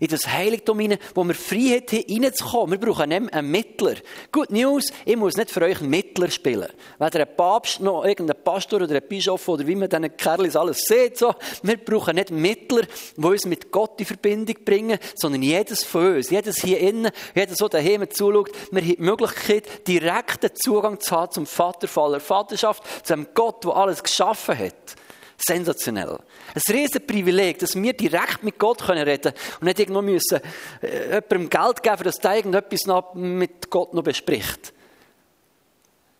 in 0.00 0.08
das 0.08 0.26
Heiligtum 0.26 0.80
hinein, 0.80 0.98
wo 1.14 1.24
wir 1.24 1.34
Freiheit 1.34 1.92
haben, 1.92 2.24
reinzukommen. 2.24 2.80
Wir 2.80 2.86
brauchen 2.86 3.08
nicht 3.08 3.32
einen 3.32 3.50
Mittler. 3.50 3.94
Good 4.32 4.50
News, 4.50 4.92
ich 5.04 5.16
muss 5.16 5.36
nicht 5.36 5.50
für 5.50 5.62
euch 5.62 5.80
einen 5.80 5.90
Mittler 5.90 6.30
spielen. 6.30 6.68
Weder 6.98 7.20
ein 7.20 7.36
Papst 7.36 7.80
noch 7.80 8.04
irgendein 8.04 8.42
Pastor 8.42 8.82
oder 8.82 8.94
ein 8.94 9.08
Bischof 9.08 9.46
oder 9.48 9.66
wie 9.66 9.74
man 9.74 9.88
diesen 9.88 10.16
Kerlis 10.16 10.56
alles 10.56 10.84
sieht. 10.86 11.18
So. 11.18 11.34
Wir 11.62 11.76
brauchen 11.76 12.16
nicht 12.16 12.30
Mittler, 12.30 12.82
die 13.16 13.26
uns 13.26 13.46
mit 13.46 13.70
Gott 13.70 13.98
in 13.98 14.06
Verbindung 14.06 14.56
bringen, 14.64 14.98
sondern 15.14 15.42
jedes 15.42 15.84
von 15.84 16.16
uns, 16.16 16.30
jedes 16.30 16.58
hier 16.58 16.78
innen, 16.80 17.10
jeder 17.34 17.54
so 17.54 17.68
daheim 17.68 18.08
zuschaut, 18.10 18.50
wir 18.70 18.82
haben 18.82 18.88
die 18.88 19.02
Möglichkeit, 19.02 19.86
direkten 19.86 20.50
Zugang 20.54 21.00
zu 21.00 21.16
haben 21.16 21.32
zum 21.32 21.46
Vater 21.46 21.88
voller 21.88 22.20
Vaterschaft, 22.20 22.82
zu 23.06 23.12
einem 23.12 23.28
Gott, 23.34 23.64
der 23.64 23.76
alles 23.76 24.02
geschaffen 24.02 24.58
hat. 24.58 24.96
Sensationell. 25.46 26.18
Ein 26.54 26.74
riesen 26.74 27.06
Privileg, 27.06 27.58
dass 27.58 27.74
wir 27.74 27.92
direkt 27.92 28.42
mit 28.42 28.58
Gott 28.58 28.88
reden 28.88 29.20
können 29.20 29.34
und 29.60 29.66
nicht 29.66 29.78
irgendwo 29.78 30.02
müssen 30.02 30.40
äh, 30.80 31.14
jemandem 31.14 31.50
Geld 31.50 31.82
geben, 31.82 32.04
dass 32.04 32.16
der 32.16 32.36
irgendetwas 32.36 32.86
noch 32.86 33.14
mit 33.14 33.70
Gott 33.70 33.92
noch 33.92 34.02
bespricht. 34.02 34.72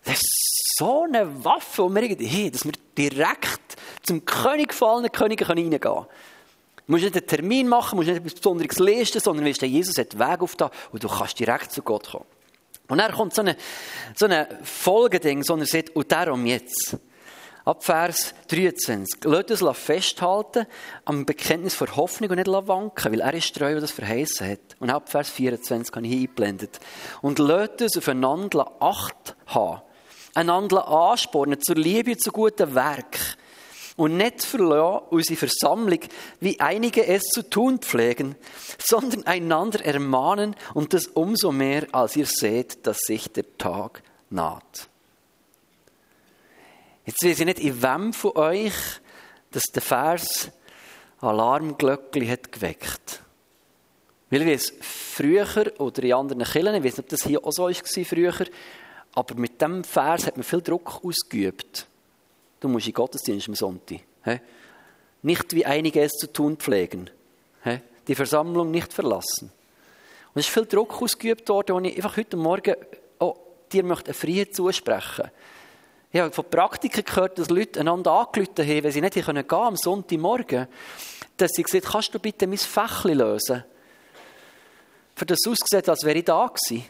Das 0.05 0.17
ist 0.17 0.75
so 0.79 1.05
eine 1.05 1.45
Waffe, 1.45 1.85
und 1.85 1.95
wir 1.95 2.03
hey, 2.03 2.51
dass 2.51 2.65
wir 2.65 2.73
direkt 2.97 3.77
zum 4.03 4.25
König 4.25 4.69
gefallenen 4.69 5.11
König 5.11 5.49
reingehen 5.49 5.81
können. 5.81 6.07
Du 6.87 6.93
musst 6.93 7.05
nicht 7.05 7.17
einen 7.17 7.27
Termin 7.27 7.69
machen, 7.69 7.97
musst 7.97 8.09
nicht 8.09 8.19
etwas 8.19 8.35
Besonderes 8.35 8.79
lesen, 8.79 9.21
sondern 9.21 9.47
weißt, 9.47 9.63
Jesus 9.63 9.97
hat 9.97 10.19
Weg 10.19 10.43
auf 10.43 10.57
da 10.57 10.71
und 10.93 11.03
du 11.03 11.09
kannst 11.09 11.39
direkt 11.39 11.73
zu 11.73 11.81
Gott 11.81 12.11
kommen. 12.11 12.27
Und 12.89 12.99
dann 12.99 13.13
kommt 13.13 13.35
so 13.35 13.41
eine, 13.41 13.57
so 14.15 14.27
eine 14.27 14.47
Folgeding, 14.63 15.43
sondern 15.43 15.67
sagt, 15.67 15.97
und 15.97 16.13
darum 16.13 16.45
jetzt. 16.45 16.99
Ab 17.65 17.83
Vers 17.83 18.35
23. 18.49 19.25
Lasst 19.25 19.63
uns 19.63 19.79
festhalten 19.79 20.67
am 21.07 21.25
Bekenntnis 21.25 21.75
vor 21.75 21.97
Hoffnung 21.97 22.29
und 22.29 22.37
nicht 22.37 22.47
wanken, 22.47 23.11
weil 23.11 23.23
er 23.23 23.33
ist 23.33 23.57
treu, 23.57 23.73
der 23.73 23.81
das 23.81 23.91
verheißen 23.91 24.51
hat. 24.51 24.77
Und 24.81 24.91
ab 24.91 25.09
Vers 25.09 25.31
24 25.31 25.97
habe 25.97 26.07
ich 26.07 26.13
eingeblendet. 26.13 26.79
Und 27.23 27.39
lasst 27.39 27.81
uns 27.81 27.97
aufeinander 27.97 28.71
Acht 28.81 29.35
haben. 29.47 29.81
Einander 30.35 30.87
anspornen 30.87 31.59
zur 31.63 31.77
Liebe 31.77 32.19
zu 32.19 32.33
guten 32.33 32.75
Werk. 32.75 33.19
Und 33.97 34.19
nicht 34.19 34.45
verlassen 34.45 35.07
unsere 35.09 35.37
Versammlung, 35.39 36.01
wie 36.41 36.61
einige 36.61 37.07
es 37.07 37.23
zu 37.23 37.49
tun 37.49 37.79
pflegen, 37.79 38.35
sondern 38.79 39.25
einander 39.25 39.83
ermahnen 39.83 40.55
und 40.75 40.93
das 40.93 41.07
umso 41.07 41.51
mehr, 41.51 41.87
als 41.93 42.17
ihr 42.17 42.27
seht, 42.27 42.87
dass 42.87 42.99
sich 42.99 43.33
der 43.33 43.57
Tag 43.57 44.03
naht. 44.29 44.91
Jetzt 47.07 47.23
weiß 47.23 47.41
ich 47.41 47.47
nicht, 47.47 47.61
in 47.61 47.83
wem 47.83 48.13
von 48.13 48.37
euch 48.37 48.73
dass 49.55 49.65
der 49.73 49.83
Vers 49.83 50.51
Alarmglöckchen 51.21 52.29
hat 52.29 52.51
geweckt. 52.51 53.23
Weil 54.31 54.43
ich 54.43 54.49
weiß, 54.49 54.73
früher 54.81 55.73
oder 55.79 56.03
in 56.03 56.13
anderen 56.13 56.43
Kirchen, 56.43 56.75
ich 56.75 56.83
weiß 56.83 56.97
nicht, 56.97 56.99
ob 56.99 57.09
das 57.09 57.23
hier 57.23 57.45
auch 57.45 57.53
so 57.53 57.69
war 57.69 58.05
früher, 58.05 58.47
aber 59.15 59.35
mit 59.37 59.61
diesem 59.61 59.85
Vers 59.85 60.27
hat 60.27 60.37
man 60.37 60.43
viel 60.43 60.61
Druck 60.61 61.05
ausgeübt. 61.05 61.87
Du 62.59 62.69
musst 62.69 62.89
in 62.89 62.95
Gottesdienst 62.95 63.49
am 63.49 63.55
Sonntag. 63.55 64.01
Nicht 65.23 65.55
wie 65.55 65.65
einige 65.65 66.03
es 66.03 66.13
zu 66.13 66.33
tun 66.33 66.57
pflegen. 66.57 67.09
Die 68.09 68.15
Versammlung 68.15 68.71
nicht 68.71 68.93
verlassen. 68.93 69.53
Und 70.35 70.41
es 70.41 70.47
ist 70.47 70.53
viel 70.53 70.67
Druck 70.67 71.01
ausgeübt 71.01 71.49
worden, 71.49 71.77
und 71.77 71.85
ich 71.85 71.97
einfach 71.97 72.17
heute 72.17 72.37
Morgen 72.37 72.75
oh, 73.21 73.37
dir 73.73 73.85
möchte 73.85 74.07
eine 74.07 74.15
Freiheit 74.15 74.55
zusprechen 74.55 75.23
möchte. 75.23 75.33
Ich 76.15 76.21
habe 76.21 76.31
von 76.31 76.49
Praktikern 76.49 77.05
gehört, 77.05 77.41
dass 77.41 77.51
Leute 77.51 77.81
einander 77.81 78.13
angerufen 78.13 78.59
haben, 78.59 78.85
wenn 78.85 78.93
sie 78.93 79.01
nicht 79.01 79.15
gehen 79.15 79.25
können 79.25 79.51
am 79.51 79.77
Sonntagmorgen, 79.77 80.69
dass 81.37 81.51
sie 81.51 81.65
gesagt 81.65 81.87
kannst 81.87 82.15
du 82.15 82.21
bitte 82.21 82.47
mein 82.47 82.57
Fächli 82.57 83.15
lösen? 83.15 83.65
Für 85.17 85.27
das 85.27 85.41
ausgesehen, 85.45 85.89
als 85.89 86.05
wäre 86.05 86.17
ich 86.17 86.25
da 86.25 86.47
gewesen. 86.47 86.89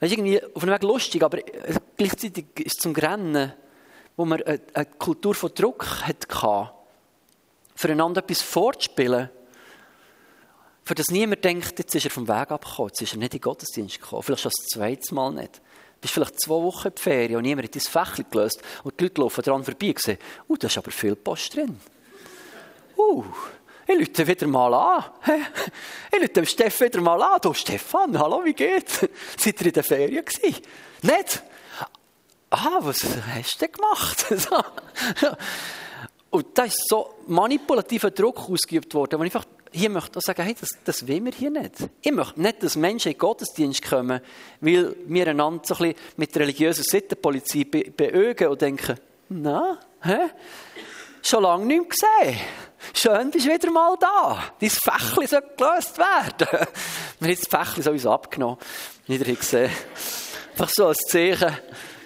Das 0.00 0.10
ist 0.10 0.18
irgendwie 0.18 0.42
auf 0.42 0.60
einem 0.64 0.72
Weg 0.72 0.82
lustig, 0.82 1.22
aber 1.22 1.38
gleichzeitig 1.96 2.46
ist 2.56 2.78
es 2.78 2.82
zum 2.82 2.96
Rennen, 2.96 3.52
wo 4.16 4.24
man 4.24 4.42
eine 4.42 4.86
Kultur 4.98 5.36
von 5.36 5.54
Druck 5.54 5.86
hatte, 6.02 6.72
füreinander 7.76 8.24
etwas 8.24 8.42
vorzuspielen, 8.42 9.30
für 10.82 10.96
das 10.96 11.06
niemand 11.10 11.44
denkt, 11.44 11.78
jetzt 11.78 11.94
ist 11.94 12.06
er 12.06 12.10
vom 12.10 12.26
Weg 12.26 12.50
abgekommen, 12.50 12.88
jetzt 12.88 13.02
ist 13.02 13.12
er 13.12 13.18
nicht 13.18 13.34
in 13.34 13.38
den 13.38 13.42
Gottesdienst 13.42 14.00
gekommen, 14.00 14.24
vielleicht 14.24 14.42
schon 14.42 14.50
das 14.50 14.66
zweite 14.66 15.14
Mal 15.14 15.32
nicht 15.34 15.60
bist 16.00 16.14
vielleicht 16.14 16.40
zwei 16.40 16.54
Wochen 16.54 16.88
in 16.88 16.94
die 16.94 17.02
Ferien 17.02 17.36
und 17.36 17.42
niemand 17.42 17.68
hat 17.68 17.74
dein 17.74 17.80
Fächchen 17.80 18.26
gelöst 18.30 18.62
und 18.84 18.98
die 18.98 19.04
Leute 19.04 19.20
laufen 19.20 19.42
dran 19.42 19.64
vorbei 19.64 19.88
und 19.88 20.00
sagen, 20.00 20.18
uh, 20.48 20.56
da 20.56 20.66
ist 20.66 20.78
aber 20.78 20.90
viel 20.90 21.16
Post 21.16 21.56
drin. 21.56 21.78
Uh, 22.96 23.24
ich 23.86 23.98
rufe 23.98 24.26
wieder 24.26 24.46
mal 24.46 24.74
an. 24.74 25.04
Ich 26.12 26.18
rufe 26.20 26.28
dem 26.28 26.44
Steffen 26.44 26.86
wieder 26.88 27.00
mal 27.00 27.22
an. 27.22 27.38
Du, 27.40 27.54
Stefan, 27.54 28.18
hallo, 28.18 28.44
wie 28.44 28.52
geht's? 28.52 29.00
Seid 29.36 29.60
ihr 29.60 29.66
in 29.66 29.72
der 29.72 29.84
Ferien 29.84 30.24
gewesen? 30.24 30.62
Nicht? 31.02 31.42
Ah, 32.50 32.78
was 32.80 33.04
hast 33.34 33.60
du 33.60 33.66
denn 33.66 33.72
gemacht? 33.72 34.26
und 36.30 36.46
da 36.54 36.64
ist 36.64 36.88
so 36.88 37.14
manipulativer 37.26 38.10
Druck 38.10 38.50
ausgeübt 38.50 38.92
worden, 38.94 39.18
wo 39.18 39.24
ich 39.24 39.34
einfach 39.34 39.48
hier 39.72 39.90
möchte 39.90 40.18
ich 40.18 40.24
sagen, 40.24 40.42
hey, 40.42 40.56
das, 40.58 40.70
das 40.84 41.06
will 41.06 41.24
wir 41.24 41.32
hier 41.32 41.50
nicht. 41.50 41.74
Ich 42.00 42.12
möchte 42.12 42.40
nicht, 42.40 42.62
dass 42.62 42.76
Menschen 42.76 43.08
in 43.08 43.14
den 43.14 43.18
Gottesdienst 43.18 43.82
kommen, 43.82 44.20
weil 44.60 44.96
wir 45.06 45.28
einander 45.28 45.62
so 45.64 45.74
ein 45.74 45.92
bisschen 45.92 46.14
mit 46.16 46.36
religiöser 46.36 46.82
Sittenpolizei 46.82 47.64
be 47.64 47.90
beögen 47.90 48.48
und 48.48 48.60
denken, 48.60 48.98
na, 49.28 49.78
hä? 50.02 50.30
Schon 51.22 51.42
lange 51.42 51.66
nicht 51.66 51.80
mehr 51.80 51.88
gesehen. 51.88 52.40
Schön, 52.94 53.30
bist 53.30 53.46
du 53.46 53.52
wieder 53.52 53.70
mal 53.70 53.96
da. 53.98 54.52
Dein 54.60 54.70
Fächli 54.70 55.26
soll 55.26 55.42
gelöst 55.56 55.98
werden. 55.98 56.48
Wir 57.20 57.28
haben 57.28 57.38
das 57.40 57.48
Fächli 57.48 57.82
so 57.82 57.90
uns 57.90 58.06
abgenommen. 58.06 58.58
Nicht 59.08 59.24
gesehen. 59.24 59.70
Einfach 60.52 60.70
so 60.70 60.86
als 60.86 60.98
Zeichen. 61.08 61.56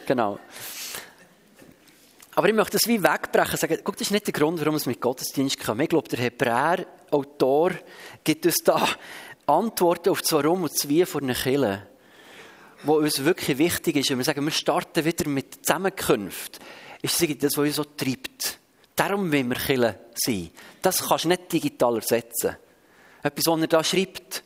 Genau. 0.06 0.38
Aber 2.34 2.48
ich 2.48 2.54
möchte 2.54 2.78
das 2.78 2.88
wie 2.88 3.02
wegbrechen 3.02 3.52
und 3.52 3.60
sagen, 3.60 3.78
guck, 3.84 3.96
das 3.96 4.06
ist 4.08 4.10
nicht 4.10 4.26
der 4.26 4.32
Grund, 4.32 4.58
warum 4.60 4.76
es 4.76 4.86
mit 4.86 5.00
Gottesdienst 5.00 5.60
kommt. 5.60 5.82
Ich 5.82 5.88
glaube, 5.88 6.08
der 6.08 6.18
Hebräer-Autor 6.18 7.72
gibt 8.24 8.46
uns 8.46 8.56
da 8.64 8.88
Antworten 9.46 10.10
auf 10.10 10.22
das 10.22 10.32
Warum 10.32 10.62
und 10.62 10.72
das 10.72 10.88
Wie 10.88 11.04
von 11.04 11.24
einer 11.24 11.34
Kille. 11.34 11.86
was 12.84 12.96
uns 12.96 13.24
wirklich 13.24 13.58
wichtig 13.58 13.96
ist, 13.96 14.10
wenn 14.10 14.18
wir 14.18 14.24
sagen, 14.24 14.44
wir 14.44 14.50
starten 14.50 15.04
wieder 15.04 15.28
mit 15.28 15.66
Zusammenkünften, 15.66 16.64
ist 17.02 17.20
das, 17.42 17.56
was 17.56 17.66
uns 17.66 17.76
so 17.76 17.84
treibt. 17.84 18.58
Darum 18.96 19.30
wollen 19.32 19.48
wir 19.48 19.56
Kille 19.56 19.98
sein. 20.14 20.50
Das 20.80 21.06
kannst 21.06 21.24
du 21.24 21.28
nicht 21.28 21.52
digital 21.52 21.96
ersetzen. 21.96 22.56
Etwas, 23.22 23.46
was 23.46 23.60
er 23.60 23.66
da 23.66 23.84
schreibt. 23.84 24.42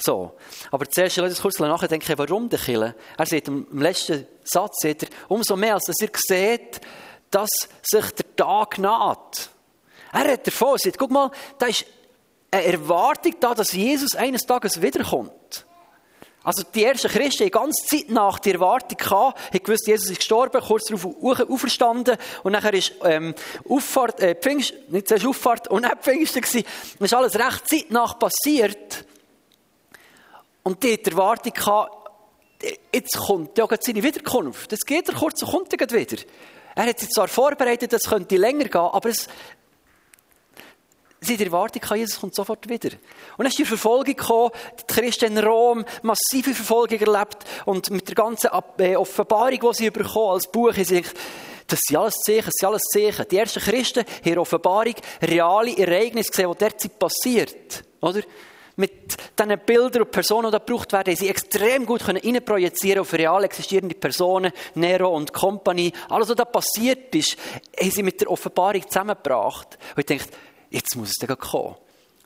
So. 0.00 0.32
Aber 0.70 0.88
zuerst, 0.88 1.16
lass 1.16 1.30
uns 1.30 1.42
kurz 1.42 1.58
nachdenken, 1.58 2.14
warum 2.16 2.48
der 2.48 2.58
Kille? 2.58 2.94
Er 3.16 3.26
sagt 3.26 3.48
im 3.48 3.66
letzten 3.80 4.26
Satz, 4.44 4.76
sagt 4.80 5.02
er, 5.04 5.08
umso 5.28 5.56
mehr, 5.56 5.74
als 5.74 5.84
dass 5.84 6.00
ihr 6.00 6.10
seht, 6.14 6.80
dass 7.30 7.50
sich 7.82 8.10
der 8.12 8.36
Tag 8.36 8.78
naht. 8.78 9.50
Er 10.12 10.32
hat 10.32 10.46
davon 10.46 10.74
gesagt, 10.74 10.98
guck 10.98 11.10
mal, 11.10 11.30
da 11.58 11.66
ist 11.66 11.84
eine 12.50 12.64
Erwartung 12.64 13.34
da, 13.38 13.54
dass 13.54 13.72
Jesus 13.72 14.16
eines 14.16 14.42
Tages 14.42 14.82
wiederkommt. 14.82 15.66
Also 16.42 16.62
die 16.74 16.84
ersten 16.84 17.08
Christen 17.08 17.44
haben 17.44 17.50
ganz 17.50 17.76
Zeit 17.86 18.08
nach 18.08 18.38
der 18.38 18.54
Erwartung 18.54 18.96
gehabt, 18.96 19.38
haben 19.52 19.62
gewusst, 19.62 19.86
Jesus 19.86 20.08
ist 20.08 20.16
gestorben, 20.16 20.62
kurz 20.62 20.86
darauf 20.86 21.04
auferstanden 21.22 22.16
und 22.42 22.52
nachher 22.52 22.72
ist 22.72 22.94
ähm, 23.04 23.34
Auffahrt, 23.68 24.20
äh, 24.20 24.34
Pfingst, 24.34 24.72
nicht 24.88 25.26
Auffahrt 25.26 25.68
und 25.68 25.82
nicht 25.82 25.98
Pfingsten 26.00 26.40
gewesen. 26.40 26.64
Das 26.98 27.12
ist 27.12 27.14
alles 27.14 27.34
recht 27.34 27.68
zeitnach 27.68 28.18
passiert. 28.18 29.04
Und 30.62 30.82
die 30.82 31.02
die 31.02 31.10
Erwartung 31.10 31.52
gehabt, 31.52 32.10
jetzt 32.92 33.16
kommt 33.16 33.56
ja 33.56 33.66
seine 33.80 34.02
Wiederkunft. 34.02 34.70
Das 34.72 34.80
geht 34.80 35.08
er 35.08 35.14
kurz 35.14 35.42
und 35.42 35.50
kommt 35.50 35.72
er 35.72 35.90
wieder. 35.90 36.22
Er 36.74 36.86
hat 36.86 36.98
sich 36.98 37.08
zwar 37.08 37.28
vorbereitet, 37.28 37.92
es 37.92 38.08
könnte 38.08 38.36
länger 38.36 38.64
gehen, 38.64 38.80
aber 38.80 39.08
es, 39.08 39.28
Sie 41.22 41.38
Erwartung, 41.44 41.82
Jesus 41.98 42.18
kommt 42.18 42.34
sofort 42.34 42.66
wieder. 42.68 42.90
Und 43.36 43.38
dann 43.38 43.48
ist 43.48 43.58
die 43.58 43.66
Verfolgung 43.66 44.16
gekommen, 44.16 44.52
die 44.80 44.86
Christen 44.86 45.36
in 45.36 45.44
Rom, 45.44 45.84
massive 46.02 46.54
Verfolgung 46.54 46.98
erlebt 46.98 47.44
und 47.66 47.90
mit 47.90 48.08
der 48.08 48.14
ganzen 48.14 48.48
äh, 48.78 48.96
Offenbarung, 48.96 49.60
die 49.60 49.74
sie 49.74 49.90
bekommen 49.90 50.30
als 50.30 50.50
Buch, 50.50 50.72
sie 50.72 50.84
denkt, 50.84 51.14
das 51.66 51.78
sind 51.86 51.98
alles 51.98 52.14
Zeichen, 52.24 52.46
das 52.46 52.54
sind 52.58 52.68
alles 52.68 52.82
Zeichen. 52.90 53.28
Die 53.30 53.36
ersten 53.36 53.60
Christen 53.60 54.04
haben 54.24 54.38
Offenbarung 54.38 54.94
reale 55.20 55.76
Ereignisse 55.76 56.30
gesehen, 56.30 56.50
die 56.52 56.58
derzeit 56.58 56.98
passiert. 56.98 57.84
Oder? 58.00 58.22
Mit 58.80 59.16
diesen 59.38 59.58
Bildern 59.66 60.02
und 60.02 60.10
Personen, 60.10 60.50
die 60.50 60.58
gebraucht 60.58 60.92
werden, 60.92 61.14
sie 61.14 61.28
extrem 61.28 61.84
gut 61.84 62.02
können 62.02 62.20
auf 62.98 63.12
real 63.12 63.44
existierende 63.44 63.94
Personen, 63.94 64.52
Nero 64.74 65.14
und 65.14 65.34
Company. 65.34 65.92
Alles, 66.08 66.30
was 66.30 66.36
da 66.36 66.46
passiert 66.46 67.14
ist, 67.14 67.36
haben 67.78 67.90
sie 67.90 68.02
mit 68.02 68.20
der 68.22 68.30
Offenbarung 68.30 68.88
zusammengebracht. 68.88 69.78
Und 69.90 69.98
ich 70.00 70.06
denke, 70.06 70.24
jetzt 70.70 70.96
muss 70.96 71.10
es 71.10 71.26
dann 71.26 71.36
kommen. 71.38 71.76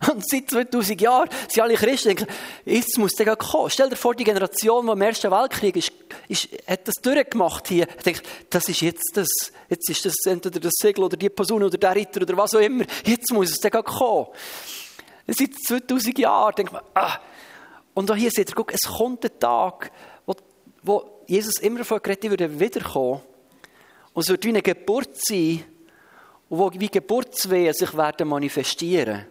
Und 0.13 0.29
seit 0.29 0.51
2000 0.51 1.01
Jahren 1.01 1.29
sind 1.49 1.63
alle 1.63 1.75
Christen 1.75 2.09
denken, 2.09 2.27
jetzt 2.65 2.99
muss 2.99 3.19
es 3.19 3.39
kommen. 3.39 3.71
Stell 3.71 3.89
dir 3.89 3.97
vor, 3.97 4.15
die 4.15 4.25
Generation, 4.25 4.87
die 4.87 4.93
im 4.93 5.03
Ersten 5.03 5.31
Weltkrieg 5.31 5.77
ist, 5.77 5.93
ist, 6.29 6.49
hat 6.67 6.87
das 6.87 6.95
durchgemacht 7.03 7.69
hier. 7.69 7.87
Ich 7.97 8.03
denke, 8.03 8.23
das 8.51 8.69
ist 8.69 8.81
jetzt 8.81 9.13
das. 9.15 9.29
Jetzt 9.69 9.89
ist 9.91 10.05
das 10.05 10.15
entweder 10.27 10.61
das 10.61 10.75
Segel 10.77 11.05
oder 11.05 11.17
die 11.17 11.31
Person 11.31 11.63
oder 11.63 11.79
der 11.79 11.95
Ritter 11.95 12.23
oder 12.23 12.37
was 12.37 12.55
auch 12.55 12.61
immer. 12.61 12.85
Jetzt 13.05 13.33
muss 13.33 13.51
es 13.51 13.61
kommen. 13.61 14.27
Seit 15.27 15.55
2000 15.55 16.19
Jahren 16.19 16.55
denkt 16.55 16.73
man, 16.73 16.83
ah. 16.95 17.19
Und 17.95 18.11
auch 18.11 18.17
hier 18.17 18.31
seht 18.31 18.51
ihr, 18.51 18.55
guck, 18.55 18.73
es 18.73 18.83
kommt 18.83 19.25
ein 19.25 19.39
Tag, 19.39 19.91
wo, 20.27 20.35
wo 20.83 21.23
Jesus 21.27 21.59
immer 21.61 21.79
davon 21.79 22.01
geredet 22.03 22.31
würde 22.31 22.61
wiederkommen. 22.61 23.21
Und 24.13 24.23
es 24.23 24.29
wird 24.29 24.45
wie 24.45 24.49
eine 24.49 24.63
Geburt 24.63 25.11
sein, 25.15 25.65
wo 26.49 26.71
wie 26.73 26.89
Geburtswehen 26.89 27.75
sich 27.75 27.97
werden 27.97 28.29
manifestieren. 28.29 29.27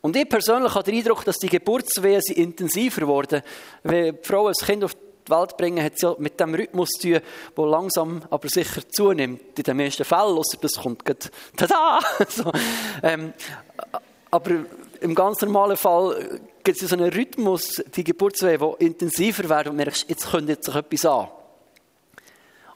Und 0.00 0.16
ich 0.16 0.28
persönlich 0.28 0.74
habe 0.74 0.84
den 0.84 0.98
Eindruck, 0.98 1.24
dass 1.24 1.38
die 1.38 1.48
Geburtswehen 1.48 2.20
intensiver 2.34 3.06
wurden. 3.06 3.42
Wenn 3.84 4.16
die 4.16 4.22
Frau 4.22 4.48
ein 4.48 4.54
Kind 4.54 4.84
auf 4.84 4.94
die 4.94 5.30
Welt 5.30 5.56
bringen, 5.56 5.84
hat 5.84 5.98
sie 5.98 6.14
mit 6.18 6.38
dem 6.40 6.54
Rhythmus 6.54 6.90
zu 6.90 7.12
tun, 7.12 7.20
der 7.56 7.66
langsam, 7.66 8.22
aber 8.28 8.48
sicher 8.48 8.82
zunimmt. 8.90 9.56
In 9.56 9.62
den 9.62 9.76
meisten 9.76 10.04
Fällen, 10.04 10.36
außer 10.36 10.58
das 10.60 10.74
kommt 10.74 11.04
gerade, 11.04 11.30
tada! 11.56 12.00
so, 12.28 12.50
ähm, 13.02 13.32
aber 14.30 14.64
im 15.02 15.14
ganz 15.14 15.40
normalen 15.42 15.76
Fall 15.76 16.40
gibt 16.64 16.80
es 16.80 16.88
so 16.88 16.96
einen 16.96 17.12
Rhythmus, 17.12 17.82
die 17.94 18.04
Geburtswehen, 18.04 18.60
die 18.60 18.84
intensiver 18.84 19.48
werden 19.48 19.70
und 19.70 19.76
merkst, 19.76 20.08
jetzt 20.08 20.30
könnte 20.30 20.56
sich 20.60 20.74
etwas 20.74 21.04
an. 21.04 21.28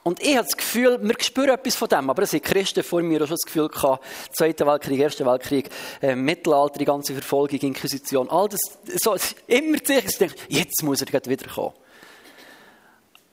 Und 0.03 0.21
ich 0.21 0.37
habe 0.37 0.45
das 0.45 0.55
Gefühl, 0.55 0.99
wir 1.01 1.15
spüren 1.19 1.49
etwas 1.49 1.75
von 1.75 1.89
dem, 1.89 2.09
aber 2.09 2.23
es 2.23 2.31
sind 2.31 2.43
Christen 2.43 2.81
vor 2.81 3.01
mir 3.01 3.21
auch 3.21 3.27
schon 3.27 3.35
das 3.35 3.45
Gefühl 3.45 3.67
gehabt, 3.67 4.05
Zweiter 4.31 4.65
Weltkrieg, 4.65 4.99
Erster 4.99 5.25
Weltkrieg, 5.25 5.69
äh, 6.01 6.15
Mittelalter, 6.15 6.79
die 6.79 6.85
ganze 6.85 7.13
Verfolgung, 7.13 7.59
Inquisition, 7.59 8.29
all 8.29 8.47
das, 8.47 8.61
so, 9.01 9.17
immer 9.47 9.83
zu 9.83 9.93
ich 9.93 10.17
denke, 10.17 10.35
jetzt 10.47 10.81
muss 10.83 11.01
er 11.01 11.11
wiederkommen. 11.25 11.73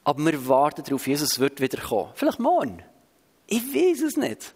Aber 0.02 0.24
wir 0.24 0.48
warten 0.48 0.82
darauf, 0.82 1.06
Jesus 1.06 1.38
wird 1.38 1.60
wiederkommen. 1.60 2.10
Vielleicht 2.14 2.40
morgen. 2.40 2.82
Ich 3.46 3.62
weiß 3.62 4.02
es 4.02 4.16
nicht. 4.16 4.54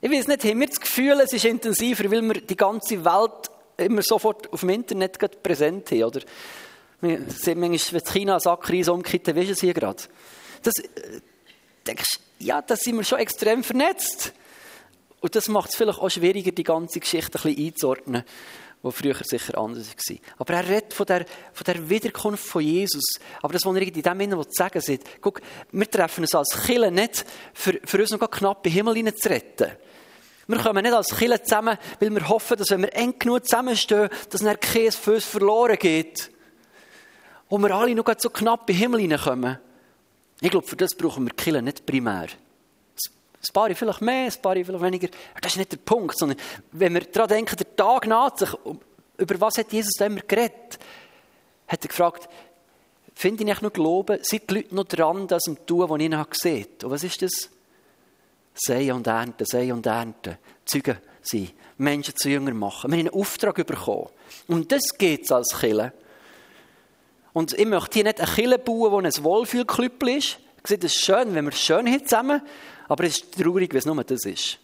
Ich 0.00 0.10
weiß 0.10 0.28
nicht, 0.28 0.44
haben 0.44 0.60
wir 0.60 0.66
das 0.66 0.80
Gefühl, 0.80 1.20
es 1.20 1.32
ist 1.32 1.44
intensiver, 1.44 2.10
weil 2.10 2.22
wir 2.22 2.40
die 2.40 2.56
ganze 2.56 3.04
Welt 3.04 3.50
immer 3.76 4.02
sofort 4.02 4.52
auf 4.52 4.60
dem 4.60 4.70
Internet 4.70 5.42
präsent 5.42 5.90
haben, 5.90 6.04
oder? 6.04 6.20
Wir 7.02 7.20
sehen 7.28 7.60
manchmal, 7.60 8.00
wenn 8.00 8.12
China 8.12 8.32
eine 8.32 8.40
Sackkrise 8.40 8.92
umkippt, 8.92 9.28
dann 9.28 9.36
ist 9.36 9.50
es 9.50 9.60
hier 9.60 9.72
gerade 9.72 10.02
das, 10.62 10.74
äh, 10.78 11.20
denkst 11.86 12.20
ja, 12.38 12.62
da 12.62 12.76
sind 12.76 12.96
wir 12.96 13.04
schon 13.04 13.18
extrem 13.18 13.62
vernetzt. 13.62 14.32
Und 15.20 15.36
das 15.36 15.48
macht 15.48 15.70
es 15.70 15.76
vielleicht 15.76 15.98
auch 15.98 16.08
schwieriger, 16.08 16.52
die 16.52 16.64
ganze 16.64 17.00
Geschichte 17.00 17.38
ein 17.38 17.42
bisschen 17.42 17.66
einzuordnen, 17.66 18.24
die 18.82 18.92
früher 18.92 19.14
sicher 19.22 19.58
anders 19.58 19.88
war. 19.88 20.16
Aber 20.38 20.54
er 20.54 20.66
redet 20.66 20.94
von 20.94 21.04
der, 21.04 21.26
von 21.52 21.64
der 21.66 21.90
Wiederkunft 21.90 22.42
von 22.42 22.62
Jesus. 22.62 23.04
Aber 23.42 23.52
das, 23.52 23.66
was 23.66 23.76
er 23.76 23.82
in 23.82 23.92
dem 23.92 24.20
Sinne 24.20 24.44
sagen 24.48 24.82
will, 24.86 24.98
guck, 25.20 25.42
wir 25.72 25.90
treffen 25.90 26.24
uns 26.24 26.34
als 26.34 26.62
Killer 26.64 26.90
nicht, 26.90 27.26
für, 27.52 27.78
für 27.84 27.98
uns 27.98 28.10
noch 28.10 28.30
knapp 28.30 28.64
im 28.64 28.72
Himmel 28.72 29.14
zu 29.14 29.28
retten. 29.28 29.72
Wir 30.50 30.58
kommen 30.58 30.82
nicht 30.82 30.92
als 30.92 31.16
Killer 31.16 31.40
zusammen, 31.44 31.78
weil 32.00 32.10
wir 32.10 32.28
hoffen, 32.28 32.56
dass 32.56 32.70
wenn 32.70 32.82
wir 32.82 32.92
eng 32.96 33.16
genug 33.16 33.44
zusammenstehen, 33.44 34.08
dass 34.30 34.44
ein 34.44 34.58
Käse 34.58 34.98
für 34.98 35.14
uns 35.14 35.24
verloren 35.24 35.78
geht. 35.78 36.28
Und 37.48 37.62
wir 37.62 37.70
alle 37.70 37.94
noch 37.94 38.04
so 38.18 38.30
knapp 38.30 38.68
im 38.68 38.74
Himmel 38.74 39.00
hineinkommen. 39.00 39.60
Ich 40.40 40.50
glaube, 40.50 40.66
für 40.66 40.74
das 40.74 40.96
brauchen 40.96 41.24
wir 41.24 41.34
Killen 41.34 41.64
nicht 41.64 41.86
primär. 41.86 42.26
Ein 42.26 43.52
paar 43.52 43.72
vielleicht 43.72 44.00
mehr, 44.00 44.24
ein 44.24 44.42
paar 44.42 44.54
vielleicht 44.54 44.82
weniger. 44.82 45.08
Das 45.40 45.52
ist 45.52 45.58
nicht 45.58 45.70
der 45.70 45.76
Punkt, 45.76 46.18
sondern 46.18 46.36
wenn 46.72 46.94
wir 46.94 47.02
daran 47.02 47.28
denken, 47.28 47.56
der 47.56 47.76
Tag 47.76 48.08
naht 48.08 48.40
sich, 48.40 48.50
über 49.18 49.40
was 49.40 49.56
hat 49.56 49.72
Jesus 49.72 50.00
immer 50.00 50.20
geredet? 50.20 50.80
Hat 51.68 51.84
er 51.84 51.88
gefragt, 51.88 52.28
finde 53.14 53.44
ich 53.44 53.60
noch 53.60 53.72
Glauben, 53.72 54.18
sind 54.22 54.50
die 54.50 54.54
Leute 54.54 54.74
noch 54.74 54.84
dran, 54.84 55.28
das 55.28 55.44
zu 55.44 55.54
tun, 55.54 55.88
was 55.88 56.00
ich 56.00 56.08
noch 56.08 56.28
gesehen 56.28 56.64
habe? 56.64 56.86
Und 56.86 56.90
was 56.90 57.04
ist 57.04 57.22
das? 57.22 57.50
Säen 58.62 58.92
und 58.92 59.06
ernten, 59.06 59.46
säen 59.46 59.72
und 59.72 59.86
ernten. 59.86 60.36
Zeugen 60.64 60.98
sein, 61.22 61.50
Menschen 61.78 62.14
zu 62.16 62.28
Jünger 62.28 62.52
machen. 62.52 62.90
Wir 62.90 62.98
haben 62.98 63.06
einen 63.06 63.20
Auftrag 63.20 63.66
bekommen. 63.66 64.08
Und 64.48 64.70
das 64.70 64.82
geht 64.98 65.24
es 65.24 65.32
als 65.32 65.58
Killer. 65.58 65.92
Und 67.32 67.52
ich 67.52 67.66
möchte 67.66 67.94
hier 67.94 68.04
nicht 68.04 68.20
eine 68.20 68.30
Kille 68.30 68.58
bauen, 68.58 68.92
wo 68.92 69.00
ein 69.00 69.24
Wohlfühlklüppel 69.24 70.18
ist. 70.18 70.38
Ich 70.68 70.78
das 70.78 70.92
ist 70.92 71.04
schön, 71.04 71.34
wenn 71.34 71.46
wir 71.46 71.52
es 71.52 71.60
schön 71.60 71.86
haben 71.86 72.06
zusammen, 72.06 72.42
aber 72.88 73.04
es 73.04 73.18
ist 73.18 73.34
traurig, 73.34 73.72
wenn 73.72 73.78
es 73.78 73.86
nur 73.86 74.04
das 74.04 74.24
ist. 74.26 74.58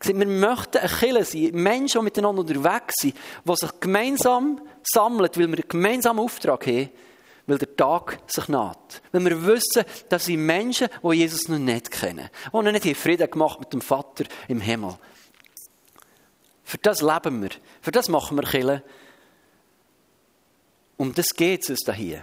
Wir 0.00 0.14
möchten 0.14 0.78
eine 0.78 0.88
Kille 0.88 1.24
sein, 1.24 1.50
Menschen, 1.52 2.00
die 2.00 2.04
miteinander 2.04 2.40
unterwegs 2.40 2.94
sind, 3.00 3.14
die 3.44 3.56
sich 3.56 3.80
gemeinsam 3.80 4.60
sammeln, 4.82 5.30
weil 5.32 5.38
wir 5.38 5.46
einen 5.46 5.68
gemeinsamen 5.68 6.20
Auftrag 6.20 6.66
haben, 6.66 6.90
weil 7.48 7.58
der 7.58 7.74
Tag 7.74 8.18
sich 8.26 8.46
naht. 8.48 9.02
Weil 9.10 9.24
wir 9.24 9.46
wissen, 9.46 9.84
dass 10.10 10.26
sind 10.26 10.44
Menschen, 10.44 10.88
die 11.02 11.16
Jesus 11.16 11.48
noch 11.48 11.58
nicht 11.58 11.90
kennen, 11.90 12.28
die 12.52 12.56
noch 12.56 12.70
nicht 12.70 12.96
Frieden 12.96 13.30
gemacht 13.30 13.58
mit 13.58 13.72
dem 13.72 13.80
Vater 13.80 14.24
im 14.46 14.60
Himmel. 14.60 14.96
Für 16.62 16.78
das 16.78 17.00
leben 17.00 17.42
wir, 17.42 17.50
für 17.80 17.90
das 17.90 18.08
machen 18.08 18.36
wir 18.36 18.44
Kille. 18.44 18.84
Um 20.98 21.14
das 21.14 21.28
geht 21.34 21.68
es 21.70 21.80
da 21.80 21.92
hier. 21.92 22.22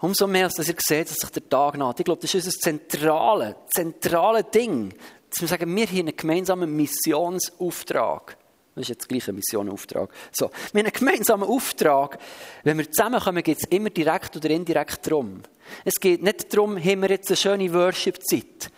Umso 0.00 0.26
mehr, 0.26 0.48
dass 0.48 0.68
ihr 0.68 0.76
seht, 0.78 1.10
dass 1.10 1.16
sich 1.16 1.30
der 1.30 1.48
Tag 1.48 1.76
naht. 1.76 1.98
Ich 1.98 2.04
glaube, 2.04 2.22
das 2.22 2.32
ist 2.32 2.46
unser 2.46 2.58
zentrale, 2.58 3.56
zentrale 3.68 4.44
Ding. 4.44 4.94
Dass 5.28 5.40
wir 5.40 5.48
sagen, 5.48 5.74
wir 5.76 5.86
haben 5.86 5.98
einen 5.98 6.16
gemeinsamen 6.16 6.74
Missionsauftrag. 6.74 8.38
Das 8.78 8.84
ist 8.84 8.90
jetzt 8.90 9.08
gleich 9.08 9.28
ein 9.28 9.34
Missionauftrag. 9.34 10.08
So. 10.30 10.50
Wir 10.72 10.80
haben 10.80 10.86
einen 10.86 10.92
gemeinsamen 10.92 11.48
Auftrag. 11.48 12.18
Wenn 12.62 12.78
wir 12.78 12.88
zusammenkommen, 12.88 13.42
geht 13.42 13.58
es 13.58 13.68
immer 13.70 13.90
direkt 13.90 14.36
oder 14.36 14.50
indirekt 14.50 15.04
darum. 15.04 15.42
Es 15.84 15.94
geht 15.98 16.22
nicht 16.22 16.54
darum, 16.54 16.76
haben 16.78 17.02
wir 17.02 17.10
jetzt 17.10 17.28
eine 17.28 17.36
schöne 17.36 17.72
Worship-Zeit 17.72 18.70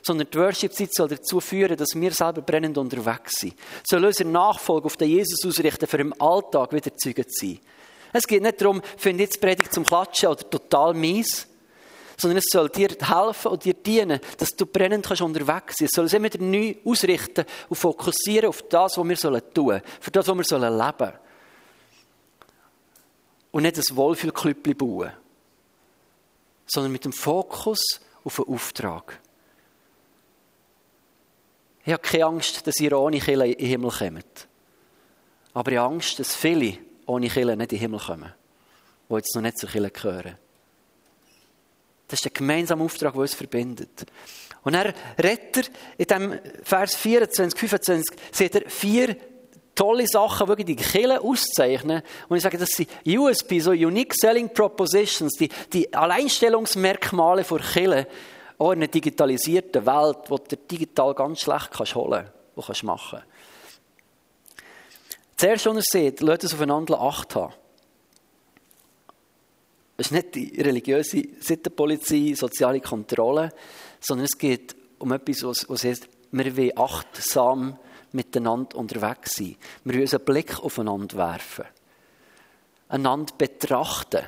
sondern 0.00 0.28
die 0.32 0.38
Worship-Zeit 0.38 0.94
soll 0.94 1.08
dazu 1.08 1.40
führen, 1.40 1.76
dass 1.76 1.94
wir 1.94 2.12
selber 2.12 2.40
brennend 2.40 2.78
unterwegs 2.78 3.40
sind. 3.40 3.54
Soll 3.84 4.04
unsere 4.04 4.30
Nachfolge 4.30 4.86
auf 4.86 4.96
den 4.96 5.10
Jesus 5.10 5.44
ausrichten, 5.44 5.86
für 5.86 5.98
im 5.98 6.14
Alltag 6.18 6.72
wieder 6.72 6.96
Zeugen 6.96 7.28
zu 7.28 7.46
sein. 7.46 7.58
Es 8.12 8.22
geht 8.22 8.42
nicht 8.42 8.60
darum, 8.60 8.80
finde 8.96 9.24
jetzt 9.24 9.40
Predigt 9.40 9.74
zum 9.74 9.84
Klatschen 9.84 10.30
oder 10.30 10.48
total 10.48 10.94
mies, 10.94 11.48
sondern 12.20 12.38
es 12.38 12.46
soll 12.50 12.68
dir 12.68 12.88
helfen 13.00 13.52
und 13.52 13.64
dir 13.64 13.74
dienen, 13.74 14.20
dass 14.36 14.50
du 14.50 14.66
brennend 14.66 15.06
kannst 15.06 15.22
unterwegs 15.22 15.76
sein. 15.78 15.86
Es 15.86 15.92
soll 15.94 16.04
uns 16.04 16.12
immer 16.12 16.24
wieder 16.24 16.42
neu 16.42 16.74
ausrichten 16.84 17.44
und 17.68 17.76
fokussieren 17.76 18.48
auf 18.48 18.62
das, 18.62 18.98
was 18.98 19.08
wir 19.08 19.16
sollen 19.16 19.42
tun, 19.54 19.80
für 20.00 20.10
das, 20.10 20.26
was 20.26 20.36
wir 20.36 20.44
sollen 20.44 20.76
leben. 20.76 21.12
und 23.50 23.62
nicht 23.62 23.78
ein 23.78 23.96
Wohlfühlklüppli 23.96 24.74
bauen, 24.74 25.12
sondern 26.66 26.92
mit 26.92 27.04
dem 27.04 27.12
Fokus 27.12 28.00
auf 28.24 28.40
einen 28.40 28.54
Auftrag. 28.54 29.20
Ich 31.84 31.92
habe 31.92 32.02
keine 32.02 32.26
Angst, 32.26 32.66
dass 32.66 32.78
ihr 32.80 32.98
ohne 32.98 33.18
Kille 33.18 33.46
in 33.46 33.58
den 33.58 33.66
Himmel 33.66 33.90
kommt. 33.90 34.48
Aber 35.54 35.72
ich 35.72 35.78
habe 35.78 35.94
Angst, 35.94 36.18
dass 36.18 36.36
viele 36.36 36.78
ohne 37.06 37.28
Kille 37.28 37.56
nicht 37.56 37.72
in 37.72 37.78
den 37.78 37.80
Himmel 37.80 38.00
kommen, 38.00 38.34
die 39.08 39.14
jetzt 39.14 39.34
noch 39.34 39.42
nicht 39.42 39.58
zur 39.58 39.70
Kille 39.70 39.90
gehören. 39.90 40.36
Das 42.08 42.18
ist 42.18 42.24
der 42.24 42.32
gemeinsame 42.32 42.82
Auftrag, 42.82 43.12
der 43.12 43.20
uns 43.20 43.34
verbindet. 43.34 44.06
Und 44.64 44.74
er 44.74 44.92
redet 45.22 45.70
er 45.98 46.20
in 46.20 46.32
dem 46.32 46.40
Vers 46.62 46.96
24, 46.96 47.58
25, 47.58 48.18
sieht 48.32 48.54
er 48.54 48.68
vier 48.68 49.16
tolle 49.74 50.06
Sachen, 50.06 50.56
die 50.56 50.64
die 50.64 50.76
Kille 50.76 51.20
auszeichnen. 51.20 52.02
Und 52.28 52.36
ich 52.36 52.42
sage, 52.42 52.58
das 52.58 52.70
sind 52.70 52.88
USB, 53.06 53.60
so 53.60 53.70
Unique 53.70 54.14
Selling 54.14 54.52
Propositions, 54.52 55.34
die, 55.34 55.48
die 55.72 55.92
Alleinstellungsmerkmale 55.94 57.44
von 57.44 57.60
Kille, 57.60 58.08
auch 58.58 58.72
in 58.72 58.78
einer 58.78 58.88
digitalisierten 58.88 59.86
Welt, 59.86 60.18
wo 60.28 60.38
du 60.38 60.56
digital 60.56 61.14
ganz 61.14 61.40
schlecht 61.42 61.70
kannst 61.70 61.94
holen 61.94 62.28
kannst, 62.54 62.66
kannst 62.66 62.82
machen 62.82 63.22
Zuerst, 65.36 65.66
was 65.66 65.76
er 65.76 65.82
sieht, 65.82 66.20
lasst 66.20 66.42
es 66.42 66.54
aufeinander 66.54 67.00
Acht 67.00 67.36
haben. 67.36 67.54
Es 70.00 70.06
ist 70.06 70.12
nicht 70.12 70.34
die 70.36 70.62
religiöse 70.62 71.24
Sittenpolizei, 71.40 72.32
soziale 72.36 72.80
Kontrolle, 72.80 73.52
sondern 73.98 74.26
es 74.26 74.38
geht 74.38 74.76
um 75.00 75.10
etwas, 75.10 75.42
was, 75.42 75.68
was 75.68 75.82
heißt, 75.82 76.08
wir 76.30 76.56
wollen 76.56 76.78
achtsam 76.78 77.78
miteinander 78.12 78.76
unterwegs 78.76 79.32
sein. 79.34 79.56
Wir 79.82 79.94
wollen 79.94 80.02
unseren 80.02 80.24
Blick 80.24 80.60
aufeinander 80.60 81.16
werfen. 81.16 81.64
Einander 82.88 83.34
betrachten. 83.36 84.24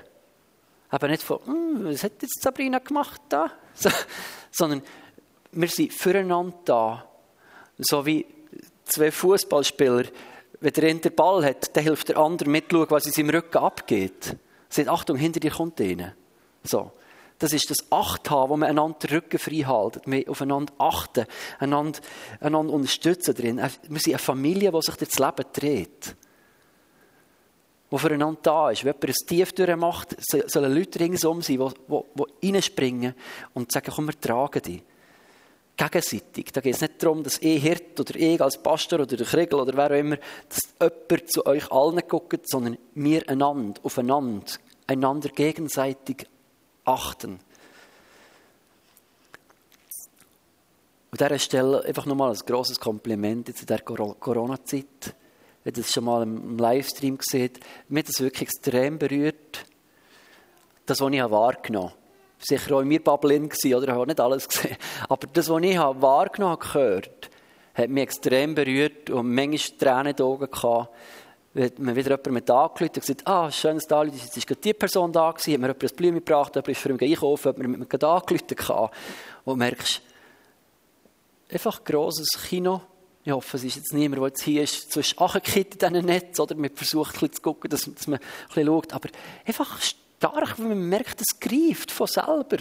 Eben 0.92 1.10
nicht 1.12 1.22
von, 1.22 1.38
hm, 1.46 1.84
was 1.84 2.02
hat 2.02 2.20
jetzt 2.20 2.42
Sabrina 2.42 2.80
gemacht 2.80 3.22
da? 3.28 3.50
So, 3.74 3.90
sondern 4.50 4.82
wir 5.52 5.68
sind 5.68 5.92
füreinander 5.92 6.58
da. 6.64 7.08
So 7.78 8.04
wie 8.04 8.26
zwei 8.86 9.12
Fußballspieler, 9.12 10.06
wenn 10.58 10.72
der 10.72 10.90
eine 10.90 10.98
den 10.98 11.14
Ball 11.14 11.44
hat, 11.44 11.76
dann 11.76 11.84
hilft 11.84 12.08
der 12.08 12.16
andere 12.18 12.50
mitschauen, 12.50 12.90
was 12.90 13.06
in 13.06 13.12
seinem 13.12 13.30
Rücken 13.30 13.58
abgeht. 13.58 14.36
Sagt, 14.70 14.88
Achtung, 14.88 15.16
hinter 15.16 15.40
dir 15.40 15.50
kommt 15.50 15.80
einer. 15.80 16.14
So. 16.64 16.92
Das 17.38 17.52
ist 17.54 17.70
das 17.70 17.90
Achthaben, 17.90 18.50
wo 18.50 18.56
man 18.58 18.68
einander 18.68 18.98
den 18.98 19.16
Rücken 19.16 19.38
frei 19.38 19.64
halten, 19.66 20.02
wir 20.04 20.28
aufeinander 20.28 20.74
achten, 20.78 21.24
einander, 21.58 22.00
einander 22.38 22.72
unterstützen 22.72 23.34
drin. 23.34 23.56
Wir 23.56 23.98
sind 23.98 24.12
eine 24.12 24.18
Familie, 24.18 24.70
die 24.70 24.82
sich 24.82 24.96
das 24.96 25.18
Leben 25.18 25.44
dreht 25.52 26.16
der 27.90 27.98
füreinander 27.98 28.40
da 28.42 28.70
ist. 28.70 28.84
Wenn 28.84 28.94
jemand 28.94 29.08
ein 29.08 29.26
Tief 29.26 29.52
durchmacht, 29.52 30.16
sollen 30.20 30.74
Leute 30.74 31.00
ringsum 31.00 31.42
sein, 31.42 31.58
die, 31.58 32.02
die, 32.40 32.52
reinspringen 32.52 33.14
und 33.54 33.72
sagen, 33.72 33.92
komm, 33.94 34.06
wir 34.06 34.20
tragen 34.20 34.62
dich. 34.62 34.82
Gegenseitig. 35.88 36.52
Da 36.52 36.60
geht 36.60 36.74
es 36.74 36.80
nicht 36.80 37.02
darum, 37.02 37.22
dass 37.22 37.38
ich 37.38 37.62
Hirt 37.62 37.98
oder 37.98 38.14
ich 38.14 38.40
als 38.40 38.62
Pastor 38.62 39.00
oder 39.00 39.16
der 39.16 39.26
Kriegel 39.26 39.60
oder 39.60 39.76
wer 39.76 39.86
auch 39.86 39.98
immer, 39.98 40.18
dass 40.48 40.60
jemand 40.80 41.32
zu 41.32 41.46
euch 41.46 41.70
allen 41.70 42.02
guckt, 42.06 42.48
sondern 42.48 42.76
wir 42.94 43.28
einander, 43.28 43.80
aufeinander, 43.82 44.46
einander 44.86 45.30
gegenseitig 45.30 46.26
achten. 46.84 47.40
An 51.12 51.18
dieser 51.18 51.38
Stelle 51.38 51.84
einfach 51.84 52.06
nochmal 52.06 52.32
ein 52.32 52.38
grosses 52.46 52.78
Kompliment 52.78 53.48
in 53.48 53.66
der 53.66 53.80
Corona-Zeit 53.80 55.14
wenn 55.64 55.74
ihr 55.74 55.82
das 55.82 55.92
schon 55.92 56.04
mal 56.04 56.22
im 56.22 56.58
Livestream 56.58 57.18
gesehen 57.18 57.50
mich 57.88 58.04
hat 58.04 58.08
das 58.08 58.20
wirklich 58.20 58.42
extrem 58.42 58.98
berührt. 58.98 59.64
Das, 60.86 61.00
was 61.00 61.12
ich 61.12 61.20
wahrgenommen 61.20 61.90
habe. 61.90 61.99
Sicher 62.42 62.74
auch 62.74 62.80
in 62.80 62.88
mir 62.88 63.04
Bubble 63.04 63.38
gewesen, 63.38 63.74
oder? 63.74 63.88
Ich 63.88 63.94
habe 63.94 64.06
nicht 64.06 64.20
alles 64.20 64.48
gesehen. 64.48 64.76
Aber 65.08 65.26
das, 65.26 65.48
was 65.48 65.62
ich 65.62 65.78
wahrgenommen 65.78 66.52
habe, 66.52 66.66
gehört, 66.66 67.30
hat 67.74 67.90
mich 67.90 68.02
extrem 68.02 68.54
berührt 68.54 69.10
und 69.10 69.34
manchmal 69.34 69.78
Tränen 69.78 70.06
in 70.08 70.16
den 70.16 70.26
Augen 70.26 70.50
gehabt. 70.50 70.88
Wenn 71.52 71.72
man 71.78 71.96
wieder 71.96 72.10
jemand 72.10 72.30
mit 72.30 72.50
angerufen 72.50 72.84
und 72.84 72.94
gesagt 72.94 73.26
ah, 73.26 73.50
schönes 73.50 73.86
da, 73.86 74.04
jetzt 74.04 74.36
ist 74.36 74.46
gerade 74.46 74.60
die 74.60 74.72
Person 74.72 75.12
da 75.12 75.32
gewesen, 75.32 75.54
hat 75.54 75.60
mir 75.60 75.66
jemand 75.66 75.82
ein 75.82 75.96
Blümchen 75.96 76.24
gebracht, 76.24 76.54
jemand 76.54 76.68
ist 76.68 76.80
für 76.80 76.92
mich 76.92 77.02
einkaufen, 77.02 77.48
hat 77.48 77.58
mir 77.58 77.68
mit 77.68 77.92
mir 77.92 78.90
und 79.44 79.58
merkst, 79.58 80.02
einfach 81.52 81.82
grosses 81.84 82.28
Kino, 82.48 82.80
ich 83.24 83.32
hoffe, 83.32 83.56
es 83.56 83.64
ist 83.64 83.76
jetzt 83.76 83.92
niemand, 83.92 84.20
der 84.20 84.28
jetzt 84.28 84.42
hier 84.42 84.62
ist, 84.62 84.92
so 84.92 85.00
angekittet 85.22 85.82
in 85.82 85.92
diesem 85.92 86.06
Netz, 86.06 86.40
oder 86.40 86.54
man 86.54 86.70
versucht 86.70 87.10
ein 87.10 87.20
bisschen 87.20 87.32
zu 87.34 87.42
gucken, 87.42 87.68
dass, 87.68 87.84
dass 87.92 88.06
man 88.06 88.18
ein 88.18 88.46
bisschen 88.46 88.66
schaut. 88.66 88.92
Aber 88.94 89.08
einfach 89.44 89.78
stark, 90.20 90.58
wenn 90.58 90.68
man 90.68 90.88
merkt, 90.88 91.20
es 91.20 91.40
greift 91.40 91.90
von 91.90 92.06
selber. 92.06 92.58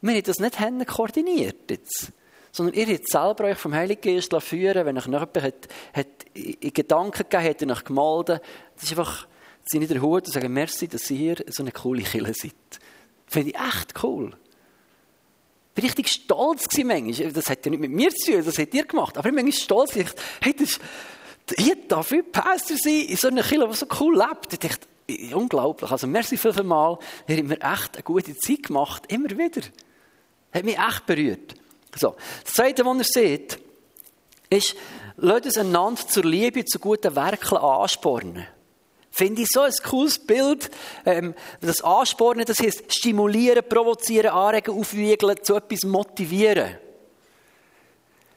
Wir 0.00 0.14
haben 0.14 0.22
das 0.22 0.38
nicht 0.38 0.86
koordiniert 0.86 1.70
jetzt. 1.70 2.12
Sondern 2.52 2.74
ihr 2.74 2.86
habt 2.86 3.08
selber 3.08 3.44
euch 3.44 3.58
vom 3.58 3.74
Heiligen 3.74 4.00
Geist 4.00 4.34
führen 4.42 4.86
wenn 4.86 4.98
euch 4.98 5.06
noch 5.06 5.20
jemand 5.20 5.42
hat, 5.42 5.68
hat 5.92 6.06
in 6.34 6.72
Gedanken 6.72 7.24
gegeben 7.28 7.44
hat, 7.44 7.62
hat 7.62 7.70
euch 7.70 7.84
gemeldet. 7.84 8.42
Das 8.74 8.84
ist 8.84 8.90
einfach, 8.90 9.28
sie 9.64 9.78
nicht 9.78 9.90
der 9.90 10.02
Hut 10.02 10.26
und 10.26 10.32
sagen, 10.32 10.52
merci, 10.52 10.88
dass 10.88 11.10
ihr 11.10 11.16
hier 11.16 11.44
so 11.48 11.62
eine 11.62 11.70
coole 11.70 12.02
Kille 12.02 12.32
seid. 12.34 12.54
Finde 13.26 13.50
ich 13.50 13.56
echt 13.56 14.02
cool 14.02 14.34
bin 15.74 15.84
richtig 15.84 16.08
stolz 16.08 16.68
gewesen 16.68 16.88
manchmal. 16.88 17.32
Das 17.32 17.48
hat 17.48 17.64
ja 17.64 17.70
nicht 17.70 17.80
mit 17.80 17.90
mir 17.90 18.10
zu 18.10 18.32
tun, 18.32 18.44
das 18.44 18.58
hat 18.58 18.74
ihr 18.74 18.84
gemacht. 18.84 19.16
Aber 19.16 19.28
ich 19.28 19.34
bin 19.34 19.44
manchmal 19.44 19.62
stolz. 19.62 19.96
Ich 19.96 20.04
dachte, 20.04 20.22
hey, 20.40 20.54
das, 20.58 20.78
hier 21.56 21.76
darf 21.88 22.12
ich 22.12 22.30
Pastor 22.30 22.76
sein 22.76 23.06
in 23.06 23.16
so 23.16 23.28
einer 23.28 23.42
Kirche, 23.42 23.68
die 23.68 23.76
so 23.76 23.86
cool 24.00 24.16
lebt. 24.16 24.52
Ich 24.52 24.58
dachte, 24.58 24.86
unglaublich. 25.34 25.90
Also, 25.90 26.06
merci 26.06 26.36
viel, 26.36 26.52
viel 26.52 26.62
mal. 26.62 26.98
Ihr 27.26 27.36
habt 27.36 27.48
mir 27.48 27.60
echt 27.60 27.94
eine 27.94 28.02
gute 28.02 28.36
Zeit 28.36 28.64
gemacht. 28.64 29.04
Immer 29.08 29.30
wieder. 29.30 29.62
Hat 30.52 30.64
mich 30.64 30.78
echt 30.78 31.06
berührt. 31.06 31.54
So. 31.96 32.16
Das 32.44 32.54
Zweite, 32.54 32.84
was 32.84 32.98
ihr 32.98 33.04
seht, 33.04 33.58
ist, 34.48 34.76
lasst 35.16 35.46
uns 35.46 35.58
einander 35.58 36.06
zur 36.06 36.24
Liebe, 36.24 36.64
zu 36.64 36.78
guten 36.78 37.14
Werken 37.14 37.56
anspornen. 37.56 38.46
Finde 39.10 39.42
ich 39.42 39.48
so 39.50 39.60
ein 39.60 39.72
cooles 39.84 40.18
Bild. 40.18 40.70
Ähm, 41.04 41.34
das 41.60 41.82
Anspornen, 41.82 42.44
das 42.44 42.60
heißt 42.60 42.92
stimulieren, 42.94 43.64
provozieren, 43.68 44.30
anregen, 44.30 44.78
aufwiegeln, 44.78 45.36
zu 45.42 45.56
etwas 45.56 45.84
motivieren. 45.84 46.78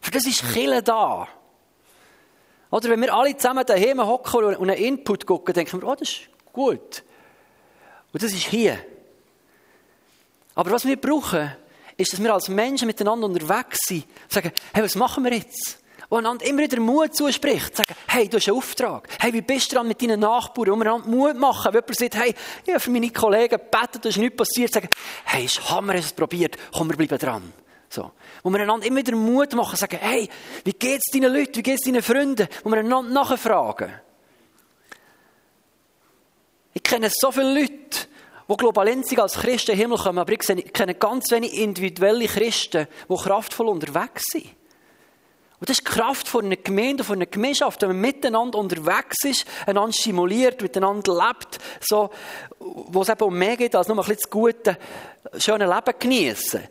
Für 0.02 0.12
das 0.12 0.26
ist 0.26 0.44
Kille 0.52 0.82
da. 0.82 1.28
Oder 2.72 2.90
wenn 2.90 3.02
wir 3.02 3.14
alle 3.14 3.38
zusammen 3.38 3.66
daheim 3.66 4.06
hocken 4.06 4.44
und 4.44 4.70
einen 4.70 4.84
Input 4.84 5.28
gucken, 5.28 5.54
denken 5.54 5.82
wir, 5.82 5.88
oh, 5.88 5.96
das 5.96 6.10
ist 6.10 6.22
gut. 6.54 7.04
Und 8.14 8.24
das 8.24 8.32
ist 8.32 8.46
hier. 8.46 8.80
Aber 10.56 10.72
was 10.72 10.86
wir 10.86 10.96
brauchen, 10.96 11.52
ist, 11.98 12.14
dass 12.14 12.24
wir 12.24 12.34
als 12.34 12.48
Menschen 12.48 12.88
miteinander 12.88 13.26
unterwegs 13.26 13.80
sind 13.88 14.06
und 14.24 14.32
sagen, 14.32 14.52
hey, 14.74 14.84
was 14.84 14.96
machen 14.96 15.24
wir 15.24 15.34
jetzt? 15.34 15.84
wo 16.14 16.18
einander 16.18 16.46
immer 16.46 16.62
wieder 16.62 16.80
Mut 16.80 17.16
zuspricht. 17.16 17.76
Sagen, 17.76 17.96
hey, 18.08 18.30
du 18.30 18.38
hast 18.38 18.48
einen 18.48 18.58
Auftrag. 18.58 19.08
Hey, 19.20 19.34
wie 19.34 19.42
bist 19.42 19.72
du 19.72 19.76
dran 19.76 19.88
mit 19.88 20.00
deinen 20.00 20.20
Nachbarn? 20.20 20.70
Und 20.70 20.82
einander 20.82 21.08
Mut 21.08 21.36
machen. 21.38 21.74
Wenn 21.74 21.82
jemand 21.82 21.98
sagt, 21.98 22.16
hey, 22.16 22.36
ich 22.64 22.70
habe 22.70 22.80
für 22.80 22.92
meine 22.92 23.10
Kollegen 23.10 23.58
gebetet, 23.58 24.06
da 24.06 24.10
ist 24.10 24.18
nichts 24.18 24.38
passiert. 24.38 24.72
Sagen, 24.72 24.90
hey, 25.26 25.46
ist 25.46 25.72
Hammer, 25.72 25.94
hast 25.94 26.06
es 26.06 26.14
probiert. 26.14 26.56
Komm, 26.72 26.90
wir 26.90 26.98
bleiben 26.98 27.18
dran. 27.18 27.54
So. 27.90 28.12
Wo 28.44 28.52
wir 28.52 28.60
einander 28.60 28.86
immer 28.86 28.98
wieder 28.98 29.16
Mut 29.16 29.54
machen, 29.54 29.76
sagen, 29.76 29.98
hey, 30.00 30.30
wie 30.64 30.74
geht's 30.74 31.10
deinen 31.12 31.34
Leuten? 31.34 31.56
Wie 31.56 31.64
geht's 31.64 31.86
deinen 31.86 32.04
Freunden? 32.04 32.48
Wo 32.64 32.70
wir 32.70 32.78
einander 32.78 33.12
nachfragen. 33.12 33.92
Kenne 36.94 37.10
so 37.12 37.32
viele 37.32 37.60
Leute, 37.60 38.06
die 38.48 38.56
globalenzig 38.56 39.18
als 39.18 39.34
Christen 39.34 39.72
in 39.72 39.78
den 39.78 39.82
Himmel 39.82 39.98
kommen, 39.98 40.20
aber 40.20 40.32
ich 40.32 40.74
kenne 40.74 40.94
ganz 40.94 41.32
wenige 41.32 41.56
individuelle 41.56 42.28
Christen, 42.28 42.88
die 43.10 43.16
kraftvoll 43.16 43.68
unterwegs 43.70 44.26
sind. 44.32 44.46
Und 45.60 45.70
das 45.70 45.80
ist 45.80 45.88
die 45.88 45.92
Kraft 45.92 46.28
von 46.28 46.46
einer 46.46 46.58
Gemeinde, 46.58 47.04
von 47.04 47.16
einer 47.16 47.26
Gemeinschaft, 47.26 47.82
wenn 47.82 47.90
man 47.90 48.02
miteinander 48.02 48.60
unterwegs 48.60 49.24
ist, 49.24 49.46
einander 49.66 49.92
stimuliert, 49.92 50.62
miteinander 50.62 51.16
lebt, 51.16 51.58
so, 51.82 52.12
wo 52.60 53.02
es 53.02 53.10
eben 53.10 53.24
um 53.24 53.40
mehr 53.40 53.58
geht, 53.58 53.76
als 53.76 53.88
nur 53.88 53.98
ein 53.98 54.02
bisschen 54.02 54.18
das 54.18 54.30
gute, 54.30 54.78
schöne 55.40 55.66
Leben 55.66 55.98
genießen. 55.98 56.62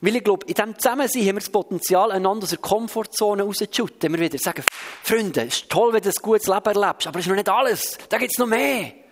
Weil 0.00 0.16
ich 0.16 0.24
glaube, 0.24 0.44
in 0.46 0.54
diesem 0.54 0.76
Zusammensein 0.76 1.22
haben 1.22 1.36
wir 1.36 1.40
das 1.40 1.50
Potenzial, 1.50 2.10
einander 2.10 2.42
aus 2.42 2.50
der 2.50 2.58
Komfortzone 2.58 3.44
rauszuschütten. 3.44 4.12
Wir 4.12 4.18
wieder 4.18 4.38
sagen, 4.38 4.64
Freunde, 5.04 5.42
es 5.42 5.58
ist 5.58 5.70
toll, 5.70 5.92
wenn 5.92 6.02
du 6.02 6.08
ein 6.08 6.14
gutes 6.20 6.48
Leben 6.48 6.66
erlebst, 6.66 7.06
aber 7.06 7.20
es 7.20 7.26
ist 7.26 7.28
noch 7.28 7.36
nicht 7.36 7.48
alles. 7.48 7.96
Da 8.08 8.18
gibt 8.18 8.32
es 8.32 8.38
noch 8.40 8.48
mehr. 8.48 9.06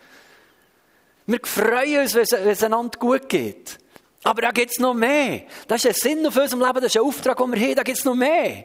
Wir 1.27 1.41
freuen 1.43 2.03
uns, 2.03 2.15
wenn 2.15 2.49
es 2.49 2.63
einander 2.63 2.99
gut 2.99 3.29
geht. 3.29 3.79
Aber 4.23 4.43
da 4.43 4.51
gibt 4.51 4.73
es 4.73 4.79
noch 4.79 4.95
mehr. 4.95 5.43
Das 5.69 5.85
ist 5.85 5.87
ein 5.87 5.95
Sinn 5.95 6.27
auf 6.27 6.37
unserem 6.37 6.61
Leben, 6.61 6.75
das 6.75 6.87
ist 6.87 6.97
ein 6.97 7.03
Auftrag, 7.03 7.37
den 7.39 7.53
wir 7.53 7.61
haben, 7.61 7.75
da 7.75 7.83
gibt 7.83 7.99
es 7.99 8.05
noch 8.05 8.15
mehr. 8.15 8.65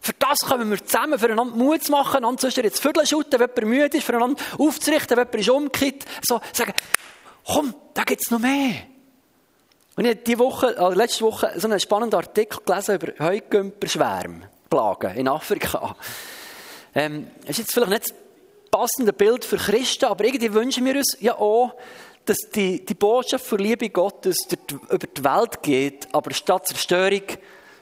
Für 0.00 0.12
das 0.18 0.38
kommen 0.40 0.70
wir 0.70 0.84
zusammen, 0.84 1.18
füreinander 1.18 1.56
Mut 1.56 1.82
zu 1.82 1.92
machen, 1.92 2.18
einander 2.18 2.42
sonst 2.42 2.56
jetzt 2.58 2.80
Viertel 2.80 3.06
schütten, 3.06 3.40
wenn 3.40 3.48
jemand 3.48 3.66
müde 3.66 3.96
ist, 3.96 4.04
füreinander 4.04 4.42
aufzurichten, 4.58 5.16
wenn 5.16 5.40
jemand 5.40 5.82
ist. 5.82 6.06
So, 6.26 6.40
sagen, 6.52 6.74
komm, 7.46 7.74
da 7.94 8.04
gibt's 8.04 8.30
noch 8.30 8.38
mehr. 8.38 8.74
Und 9.96 10.04
ich 10.04 10.10
habe 10.10 10.20
diese 10.26 10.38
Woche, 10.38 10.78
also 10.78 10.98
letzte 10.98 11.24
Woche, 11.24 11.52
so 11.56 11.68
einen 11.68 11.80
spannenden 11.80 12.18
Artikel 12.18 12.58
gelesen 12.64 12.96
über 12.96 13.24
Heugümperschwärme, 13.24 14.50
Plagen 14.68 15.14
in 15.14 15.28
Afrika. 15.28 15.96
Ähm, 16.94 17.28
ist 17.46 17.58
jetzt 17.58 17.72
vielleicht 17.72 17.90
nicht 17.90 18.14
passende 18.74 19.12
Bild 19.12 19.44
für 19.44 19.56
Christen, 19.56 20.06
aber 20.06 20.24
irgendwie 20.24 20.52
wünschen 20.52 20.84
wir 20.84 20.96
uns 20.96 21.16
ja 21.20 21.38
auch, 21.38 21.76
dass 22.24 22.38
die, 22.52 22.84
die 22.84 22.94
Botschaft 22.94 23.46
für 23.46 23.56
Liebe 23.56 23.88
Gottes 23.88 24.36
über 24.90 25.06
die 25.06 25.22
Welt 25.22 25.62
geht, 25.62 26.08
aber 26.12 26.34
statt 26.34 26.66
Zerstörung 26.66 27.22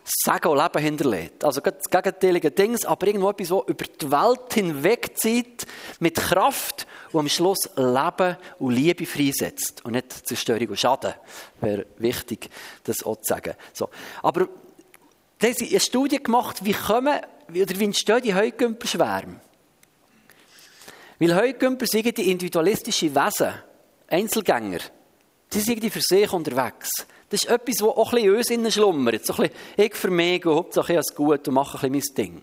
Sagen 0.05 0.49
und 0.49 0.59
Leben 0.59 0.83
hinterlässt. 0.83 1.45
Also 1.45 1.61
das 1.61 1.89
gegenteilige 1.89 2.51
Dings, 2.51 2.85
aber 2.85 3.07
irgendwo 3.07 3.31
etwas, 3.31 3.49
das 3.49 3.69
über 3.69 3.85
die 3.85 4.11
Welt 4.11 4.53
hinwegzieht, 4.53 5.65
mit 6.01 6.17
Kraft 6.17 6.87
und 7.13 7.21
am 7.21 7.29
Schluss 7.29 7.71
Leben 7.77 8.37
und 8.59 8.75
Liebe 8.75 9.07
freisetzt. 9.07 9.85
Und 9.85 9.93
nicht 9.93 10.27
Zerstörung 10.27 10.69
und 10.69 10.79
Schaden. 10.79 11.15
Wäre 11.61 11.87
wichtig, 11.99 12.51
das 12.83 13.05
auch 13.05 13.17
zu 13.17 13.29
sagen. 13.29 13.55
So. 13.73 13.89
Aber 14.23 14.49
da 15.39 15.47
haben 15.47 15.55
sie 15.55 15.71
eine 15.71 15.81
Studie 15.81 16.23
gemacht, 16.23 16.65
wie 16.65 16.75
kommen, 16.75 17.21
oder 17.49 17.79
wie 17.79 17.85
entstehen 17.85 18.23
die 18.23 18.35
Heugümper-Schwärme. 18.35 19.41
Weil 21.23 21.37
Heugümper 21.37 21.87
sind 21.87 22.19
die 22.19 22.33
individualistische 22.33 23.15
Wesen. 23.15 23.55
Einzelgänger. 24.09 24.81
Die 25.53 25.61
sind 25.61 25.81
die 25.81 25.89
für 25.89 26.01
sich 26.01 26.33
unterwegs. 26.33 26.89
Das 27.29 27.45
ist 27.45 27.49
etwas, 27.49 27.77
das 27.77 27.89
auch 27.89 28.13
ein 28.13 28.25
bisschen 28.25 28.59
in 28.59 28.65
uns 28.65 28.75
schlummert. 28.75 29.25
So 29.25 29.35
ein 29.35 29.43
bisschen, 29.43 29.57
ich 29.77 29.95
für 29.95 30.11
mich 30.11 30.45
und 30.45 30.57
Hauptsache 30.57 30.95
ich 30.95 30.99
es 30.99 31.15
gut 31.15 31.47
und 31.47 31.55
mache 31.55 31.87
ein 31.87 31.93
bisschen 31.93 32.13
mein 32.19 32.43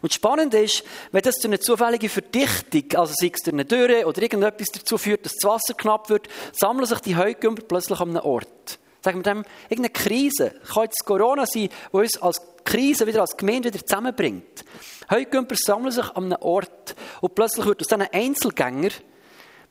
Und 0.00 0.14
spannend 0.14 0.54
ist, 0.54 0.82
wenn 1.12 1.20
das 1.20 1.34
durch 1.34 1.44
eine 1.44 1.60
zufällige 1.60 2.08
Verdichtung, 2.08 2.98
also 2.98 3.12
sei 3.14 3.30
es 3.34 3.42
durch 3.42 3.52
eine 3.52 3.66
Dürre 3.66 4.06
oder 4.06 4.22
irgendetwas 4.22 4.68
dazu 4.72 4.96
führt, 4.96 5.26
dass 5.26 5.34
das 5.34 5.50
Wasser 5.50 5.74
knapp 5.74 6.08
wird, 6.08 6.28
sammeln 6.58 6.86
sich 6.86 7.00
die 7.00 7.16
Heugümper 7.16 7.64
plötzlich 7.68 8.00
an 8.00 8.16
einem 8.16 8.24
Ort. 8.24 8.78
Sagen 9.02 9.18
wir 9.18 9.34
dem, 9.34 9.44
irgendeine 9.68 9.90
Krise. 9.90 10.54
Kann 10.72 10.84
jetzt 10.84 11.04
Corona 11.04 11.46
sein, 11.46 11.68
die 11.68 11.96
uns 11.96 12.20
als 12.20 12.40
Krise 12.64 13.06
wieder 13.06 13.20
als 13.20 13.36
Gemeinde 13.36 13.72
wieder 13.72 13.84
zusammenbringt. 13.84 14.64
Heugümper 15.10 15.54
sammeln 15.56 15.92
sich 15.92 16.08
an 16.10 16.24
einem 16.24 16.42
Ort 16.42 16.96
und 17.20 17.34
plötzlich 17.34 17.66
wird 17.66 17.80
aus 17.80 17.86
diesen 17.86 18.02
Einzelgängern 18.02 18.92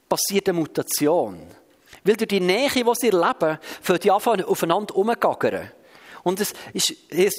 passiert 0.07 0.47
eine 0.49 0.59
Mutation. 0.59 1.39
Weil 2.03 2.15
durch 2.15 2.27
die 2.27 2.39
Nähe, 2.39 2.69
die 2.69 2.83
sie 2.93 3.09
erleben, 3.09 3.57
fangen 3.81 3.99
die 3.99 4.11
anfangen, 4.11 4.45
aufeinander 4.45 4.95
umzugaggern. 4.95 5.71
Und 6.23 6.39
es 6.39 6.53
ist, 6.73 6.95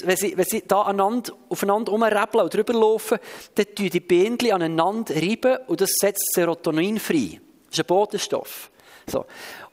wenn 0.06 0.16
sie, 0.16 0.36
wenn 0.36 0.44
sie 0.44 0.62
da 0.66 0.82
aneinander, 0.82 1.32
aufeinander 1.48 1.92
umrebeln 1.92 2.44
und 2.44 2.54
drüber 2.54 2.72
laufen, 2.72 3.18
dann 3.54 3.66
tun 3.74 3.90
die 3.90 4.00
Bändchen 4.00 4.52
aneinander 4.52 5.14
reiben 5.16 5.58
und 5.66 5.80
das 5.80 5.90
setzt 6.00 6.32
Serotonin 6.34 7.00
frei. 7.00 7.40
Das 7.66 7.78
ist 7.78 7.80
ein 7.80 7.86
Bodenstoff. 7.86 8.70
So. 9.08 9.24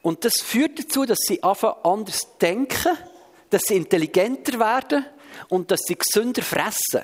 Und 0.03 0.25
das 0.25 0.41
führt 0.41 0.77
dazu, 0.77 1.05
dass 1.05 1.17
sie 1.25 1.41
anfangen 1.41 1.77
anders 1.83 2.37
denken, 2.39 2.97
dass 3.49 3.63
sie 3.63 3.77
intelligenter 3.77 4.59
werden 4.59 5.05
und 5.47 5.71
dass 5.71 5.79
sie 5.87 5.95
gesünder 5.95 6.43
fressen. 6.43 7.01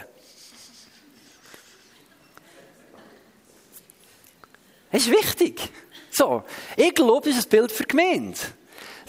Das 4.92 5.04
ist 5.04 5.12
wichtig. 5.12 5.72
So, 6.12 6.44
ich 6.76 6.94
glaube, 6.94 7.30
das 7.30 7.40
ist 7.40 7.48
ein 7.48 7.50
Bild 7.50 7.72
für 7.72 7.84
die 7.84 7.96
Gemeinde. 7.96 8.40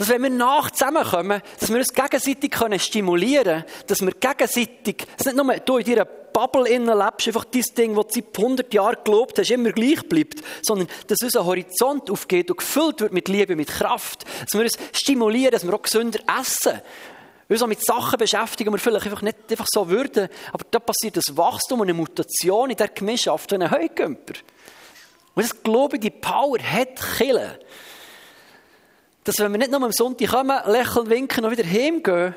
Dass 0.00 0.08
wenn 0.08 0.22
wir 0.22 0.30
nach 0.30 0.70
zusammenkommen, 0.70 1.42
dass 1.58 1.68
wir 1.68 1.76
uns 1.76 1.92
gegenseitig 1.92 2.50
können 2.52 2.78
stimulieren 2.78 3.44
können, 3.44 3.64
dass 3.86 4.00
wir 4.00 4.12
gegenseitig, 4.12 5.06
dass 5.18 5.26
nicht 5.26 5.36
nur 5.36 5.54
du 5.56 5.76
in 5.76 5.84
deiner 5.84 6.06
Bubble 6.06 6.66
innen 6.66 6.98
lebst, 6.98 7.26
einfach 7.26 7.44
dieses 7.44 7.74
Ding, 7.74 7.94
das 7.94 8.06
du 8.06 8.22
seit 8.22 8.38
100 8.38 8.72
Jahren 8.72 8.96
gelobt 9.04 9.38
hast, 9.38 9.50
immer 9.50 9.72
gleich 9.72 10.02
bleibt, 10.08 10.40
sondern 10.62 10.88
dass 11.06 11.18
unser 11.22 11.44
Horizont 11.44 12.10
aufgeht 12.10 12.50
und 12.50 12.56
gefüllt 12.56 13.02
wird 13.02 13.12
mit 13.12 13.28
Liebe, 13.28 13.56
mit 13.56 13.68
Kraft. 13.68 14.24
Dass 14.42 14.54
wir 14.54 14.62
uns 14.62 14.78
stimulieren, 14.94 15.50
dass 15.50 15.66
wir 15.66 15.74
auch 15.74 15.82
gesünder 15.82 16.20
essen. 16.40 16.80
uns 17.50 17.62
auch 17.62 17.66
mit 17.66 17.84
Sachen 17.84 18.18
beschäftigen, 18.18 18.70
die 18.70 18.76
wir 18.76 18.80
vielleicht 18.80 19.04
einfach 19.04 19.20
nicht 19.20 19.36
einfach 19.50 19.66
so 19.68 19.90
würden. 19.90 20.30
Aber 20.54 20.64
da 20.70 20.78
passiert 20.78 21.18
ein 21.18 21.36
Wachstum 21.36 21.80
und 21.80 21.88
eine 21.88 21.94
Mutation 21.94 22.70
in 22.70 22.76
der 22.78 22.88
Gemeinschaft, 22.88 23.50
wie 23.52 23.56
ein 23.56 23.70
Heugümper. 23.70 24.32
Und 25.34 25.42
das 25.42 25.62
glaube 25.62 25.98
die 25.98 26.08
Power 26.08 26.58
hat 26.58 26.98
Kille. 27.18 27.58
Dass 29.24 29.38
wenn 29.38 29.52
wir 29.52 29.58
nicht 29.58 29.70
nur 29.70 29.82
am 29.82 29.92
Sonntag 29.92 30.30
kommen, 30.30 30.58
lächeln, 30.66 31.10
winken 31.10 31.44
und 31.44 31.50
wieder 31.50 31.68
heimgehen, 31.68 32.34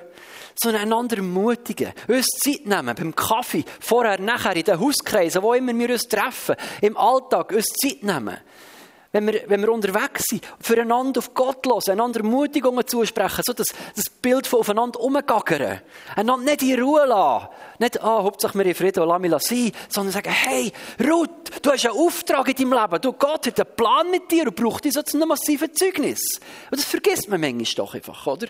sondern 0.55 0.83
einander 0.83 1.17
ermutigen, 1.17 1.93
uns 2.07 2.27
Zeit 2.43 2.65
nehmen, 2.65 2.95
beim 2.95 3.15
Kaffee, 3.15 3.63
vorher, 3.79 4.19
nachher, 4.19 4.55
in 4.55 4.63
den 4.63 4.79
Hauskreisen, 4.79 5.41
wo 5.41 5.53
immer 5.53 5.77
wir 5.77 5.89
uns 5.89 6.07
treffen, 6.07 6.55
im 6.81 6.97
Alltag, 6.97 7.51
uns 7.51 7.65
Zeit 7.65 8.03
nehmen 8.03 8.37
wenn 9.13 9.27
wir, 9.27 9.43
wenn 9.47 9.61
wir 9.61 9.71
unterwegs 9.71 10.23
sind, 10.25 10.43
füreinander 10.59 11.19
auf 11.19 11.35
Gott 11.35 11.67
hören, 11.67 11.81
einander 11.87 12.21
Ermutigungen 12.21 12.85
zusprechen, 12.85 13.43
so 13.45 13.53
das, 13.53 13.67
das 13.95 14.09
Bild 14.09 14.47
von 14.47 14.61
aufeinander 14.61 14.99
umgaggern. 14.99 15.81
Einander 16.15 16.51
nicht 16.51 16.63
in 16.63 16.81
Ruhe 16.81 17.05
lassen. 17.05 17.47
Nicht, 17.77 18.01
ah, 18.01 18.23
Hauptsache 18.23 18.57
wir 18.57 18.65
in 18.65 18.73
Frieden, 18.73 19.07
lass 19.07 19.21
mich 19.21 19.31
sein, 19.43 19.71
sondern 19.87 20.13
sagen, 20.13 20.31
hey, 20.31 20.73
Ruth, 20.99 21.29
du 21.61 21.71
hast 21.71 21.85
einen 21.85 21.95
Auftrag 21.95 22.47
in 22.47 22.55
deinem 22.55 22.81
Leben. 22.81 23.01
Du, 23.01 23.13
Gott 23.13 23.45
hat 23.45 23.59
einen 23.59 23.75
Plan 23.75 24.09
mit 24.09 24.31
dir 24.31 24.47
und 24.47 24.55
braucht 24.55 24.83
dich 24.83 24.93
so 24.93 25.03
zu 25.03 25.17
einem 25.17 25.27
massiven 25.27 25.71
Zeugnis. 25.75 26.39
Und 26.71 26.79
das 26.79 26.85
vergisst 26.85 27.29
man 27.29 27.39
manchmal 27.39 27.85
doch 27.85 27.93
einfach, 27.93 28.25
oder? 28.25 28.47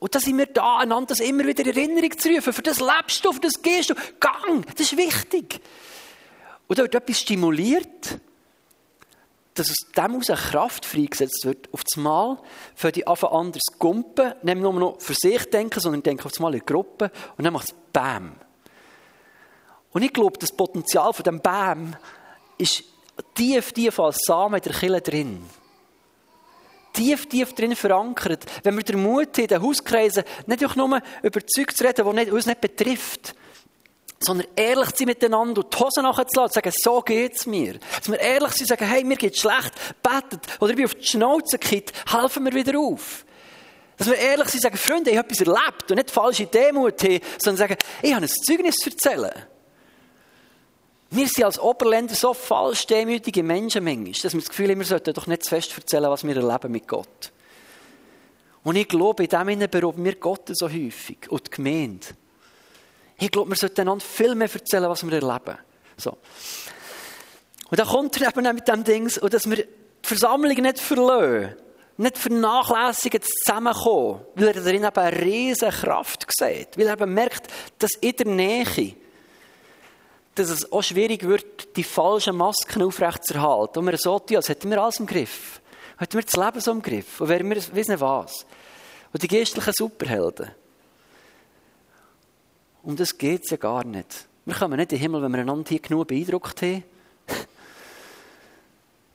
Und 0.00 0.12
da 0.12 0.18
sind 0.18 0.36
wir 0.36 0.46
da, 0.46 0.78
einander 0.78 1.10
das 1.10 1.20
immer 1.20 1.46
wieder 1.46 1.64
in 1.64 1.76
Erinnerung 1.76 2.18
zu 2.18 2.28
rufen. 2.28 2.52
Für 2.52 2.62
das 2.62 2.80
lebst 2.80 3.24
du, 3.24 3.32
für 3.32 3.40
das 3.40 3.62
gehst 3.62 3.90
du. 3.90 3.94
Gang! 4.18 4.66
Das 4.66 4.80
ist 4.80 4.96
wichtig. 4.96 5.60
Und 6.66 6.76
da 6.76 6.82
wird 6.82 6.96
etwas 6.96 7.20
stimuliert 7.20 8.18
dass 9.54 9.70
aus 9.70 9.76
dem 9.96 10.16
aus 10.16 10.30
eine 10.30 10.38
Kraft 10.38 10.86
freigesetzt 10.86 11.44
wird, 11.44 11.72
auf 11.72 11.84
das 11.84 12.02
Mal 12.02 12.38
für 12.74 12.90
die 12.90 13.06
anfangen 13.06 13.34
anders 13.34 13.62
gumpen, 13.78 14.34
nicht 14.42 14.58
nur 14.58 14.72
noch 14.72 15.00
für 15.00 15.14
sich 15.14 15.44
denken, 15.50 15.78
sondern 15.80 16.02
denken 16.02 16.24
auf 16.24 16.32
das 16.32 16.40
Mal 16.40 16.54
in 16.54 16.64
Gruppe 16.64 17.10
und 17.36 17.44
dann 17.44 17.52
macht 17.52 17.68
es 17.68 17.74
BAM. 17.92 18.36
Und 19.92 20.02
ich 20.02 20.12
glaube, 20.12 20.38
das 20.38 20.52
Potenzial 20.52 21.12
von 21.12 21.24
dem 21.24 21.40
BAM 21.40 21.96
ist 22.56 22.82
tief, 23.34 23.72
tief 23.72 24.00
als 24.00 24.20
Samen 24.24 24.56
in 24.56 24.62
der 24.62 24.72
Kille 24.72 25.00
drin. 25.00 25.44
Tief, 26.94 27.26
tief 27.26 27.54
drin 27.54 27.76
verankert. 27.76 28.44
Wenn 28.62 28.76
wir 28.76 28.84
den 28.84 29.02
Mut 29.02 29.36
haben, 29.38 29.46
den 29.46 29.62
Hauskreisen 29.62 30.24
nicht 30.46 30.76
nur 30.76 31.00
über 31.22 31.46
Zeug 31.46 31.76
zu 31.76 31.84
reden, 31.84 32.16
die 32.16 32.30
uns 32.30 32.46
nicht 32.46 32.60
betrifft, 32.60 33.34
sondern 34.22 34.46
ehrlich 34.56 34.90
sein 34.94 35.06
miteinander 35.06 35.62
und 35.62 35.72
die 35.72 35.78
Hose 35.78 36.02
nachzulassen 36.02 36.42
und 36.42 36.52
sagen, 36.52 36.72
so 36.74 37.00
geht's 37.00 37.46
mir. 37.46 37.78
Dass 37.98 38.10
wir 38.10 38.18
ehrlich 38.18 38.52
sind 38.52 38.62
und 38.62 38.78
sagen, 38.78 38.90
hey, 38.90 39.04
mir 39.04 39.16
geht's 39.16 39.40
schlecht, 39.40 39.72
betet, 40.02 40.60
oder 40.60 40.70
ich 40.70 40.76
bin 40.76 40.84
auf 40.84 40.94
die 40.94 41.06
Schnauze 41.06 41.58
gekippt, 41.58 41.92
helfen 42.12 42.44
wir 42.44 42.52
wieder 42.52 42.78
auf. 42.78 43.24
Dass 43.96 44.08
wir 44.08 44.16
ehrlich 44.16 44.48
sind 44.48 44.58
und 44.58 44.62
sagen, 44.62 44.76
Freunde, 44.76 45.10
ich 45.10 45.18
habe 45.18 45.28
etwas 45.28 45.46
erlebt 45.46 45.90
und 45.90 45.96
nicht 45.96 46.10
falsche 46.10 46.46
Demut 46.46 47.02
haben, 47.02 47.20
sondern 47.38 47.68
sagen, 47.68 47.76
ich 48.02 48.14
habe 48.14 48.24
ein 48.24 48.28
Zeugnis 48.28 48.76
zu 48.76 48.90
erzählen. 48.90 49.46
Wir 51.10 51.28
sind 51.28 51.44
als 51.44 51.58
Oberländer 51.58 52.14
so 52.14 52.32
falsch 52.32 52.86
demütige 52.86 53.42
Menschen 53.42 53.84
dass 53.84 54.32
wir 54.32 54.40
das 54.40 54.48
Gefühl 54.48 54.70
haben, 54.70 54.78
wir 54.78 54.86
sollten 54.86 55.12
doch 55.12 55.26
nicht 55.26 55.44
zu 55.44 55.50
fest 55.50 55.76
erzählen, 55.76 56.10
was 56.10 56.24
wir 56.24 56.34
erleben 56.34 56.72
mit 56.72 56.88
Gott. 56.88 57.32
Und 58.64 58.76
ich 58.76 58.88
glaube, 58.88 59.24
in 59.24 59.28
dem 59.28 59.48
Sinne 59.48 59.68
berauben 59.68 60.04
wir 60.04 60.14
Gott 60.16 60.48
so 60.52 60.70
häufig 60.70 61.30
und 61.30 61.46
die 61.46 61.50
Gemeinde. 61.50 62.06
Ich 63.22 63.30
glaube, 63.30 63.50
wir 63.50 63.56
sollten 63.56 63.82
einander 63.82 64.04
viel 64.04 64.34
mehr 64.34 64.52
erzählen, 64.52 64.90
was 64.90 65.06
wir 65.06 65.12
erleben. 65.12 65.56
So. 65.96 66.18
Und 67.70 67.78
dann 67.78 67.86
kommt 67.86 68.20
er 68.20 68.36
eben 68.36 68.54
mit 68.54 68.66
dem 68.66 68.82
Ding, 68.82 69.04
dass 69.04 69.48
wir 69.48 69.56
die 69.58 69.68
Versammlung 70.02 70.56
nicht 70.56 70.80
verlieren, 70.80 71.54
nicht 71.98 72.18
vernachlässigen, 72.18 73.20
zusammenkommen, 73.22 74.22
weil 74.34 74.48
er 74.48 74.54
darin 74.54 74.82
eben 74.82 74.96
eine 74.96 75.22
riesige 75.22 75.70
Kraft 75.70 76.26
sieht, 76.36 76.76
weil 76.76 76.88
er 76.88 76.94
eben 76.94 77.14
merkt, 77.14 77.46
dass 77.78 77.92
in 78.00 78.16
der 78.16 78.26
Nähe, 78.26 78.96
dass 80.34 80.50
es 80.50 80.72
auch 80.72 80.82
schwierig 80.82 81.22
wird, 81.22 81.76
die 81.76 81.84
falschen 81.84 82.34
Masken 82.34 82.82
aufrechtzuerhalten. 82.82 83.78
Und 83.78 83.86
wir 83.86 83.98
so 83.98 84.18
tun, 84.18 84.38
als 84.38 84.48
hätten 84.48 84.68
wir 84.68 84.82
alles 84.82 84.98
im 84.98 85.06
Griff. 85.06 85.60
Hätten 85.96 86.14
wir 86.14 86.24
das 86.24 86.34
Leben 86.34 86.60
so 86.60 86.72
im 86.72 86.82
Griff. 86.82 87.20
Und 87.20 87.28
wären 87.28 87.48
wir, 87.48 87.62
wissen 87.72 88.00
was. 88.00 88.44
Und 89.12 89.22
die 89.22 89.28
geistlichen 89.28 89.74
Superhelden. 89.74 90.50
Um 92.82 92.96
das 92.96 93.16
geht 93.16 93.44
es 93.44 93.50
ja 93.50 93.56
gar 93.56 93.84
nicht. 93.84 94.26
Wir 94.44 94.54
kommen 94.54 94.76
nicht 94.76 94.92
in 94.92 94.98
den 94.98 95.02
Himmel, 95.02 95.22
wenn 95.22 95.32
wir 95.32 95.40
einander 95.40 95.68
hier 95.68 95.78
genug 95.78 96.08
beeindruckt 96.08 96.62
haben. 96.62 96.82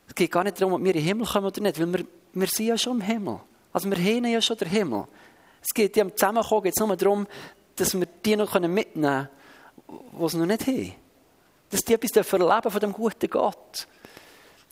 es 0.07 0.15
geht 0.15 0.31
gar 0.31 0.43
nicht 0.43 0.59
darum, 0.59 0.73
ob 0.73 0.81
wir 0.81 0.87
in 0.87 1.01
den 1.01 1.03
Himmel 1.03 1.27
kommen 1.27 1.47
oder 1.47 1.61
nicht, 1.61 1.79
weil 1.79 1.93
wir, 1.93 2.05
wir 2.33 2.47
sind 2.47 2.67
ja 2.67 2.77
schon 2.77 2.99
im 2.99 3.01
Himmel. 3.01 3.39
Also 3.73 3.89
wir 3.89 3.97
haben 3.97 4.25
ja 4.25 4.41
schon 4.41 4.57
den 4.57 4.69
Himmel. 4.69 5.05
Es 5.61 5.73
geht 5.73 5.97
ja 5.97 6.03
am 6.03 6.15
Zusammenkommen 6.15 6.63
geht 6.63 6.73
es 6.77 6.85
nur 6.85 6.95
darum, 6.95 7.27
dass 7.75 7.93
wir 7.93 8.07
die 8.25 8.35
noch 8.37 8.59
mitnehmen 8.59 8.95
können, 8.95 9.29
die 9.87 10.29
sie 10.29 10.37
noch 10.37 10.45
nicht 10.45 10.67
haben. 10.67 10.93
Dass 11.69 11.81
die 11.81 11.93
etwas 11.93 12.31
erleben 12.33 12.71
von 12.71 12.79
dem 12.79 12.93
guten 12.93 13.29
Gott. 13.29 13.87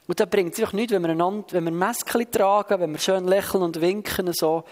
Und 0.08 0.20
da 0.20 0.26
bringt 0.26 0.54
es 0.54 0.60
einfach 0.60 0.74
nichts, 0.74 0.94
wenn 0.94 1.02
wir, 1.02 1.10
einander, 1.10 1.46
wenn 1.52 1.64
wir 1.64 1.72
Masken 1.72 2.30
tragen, 2.30 2.80
wenn 2.80 2.92
wir 2.92 3.00
schön 3.00 3.26
lächeln 3.26 3.64
und 3.64 3.82
winken 3.82 4.28
und 4.28 4.38
so, 4.38 4.64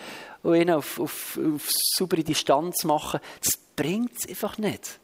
und 0.43 0.55
ihn 0.55 0.71
auf, 0.71 0.99
auf, 0.99 1.39
auf 1.55 1.69
saubere 1.95 2.23
Distanz 2.23 2.83
machen. 2.83 3.19
Das 3.39 3.51
bringt 3.75 4.17
es 4.17 4.29
einfach 4.29 4.57
nicht. 4.57 4.99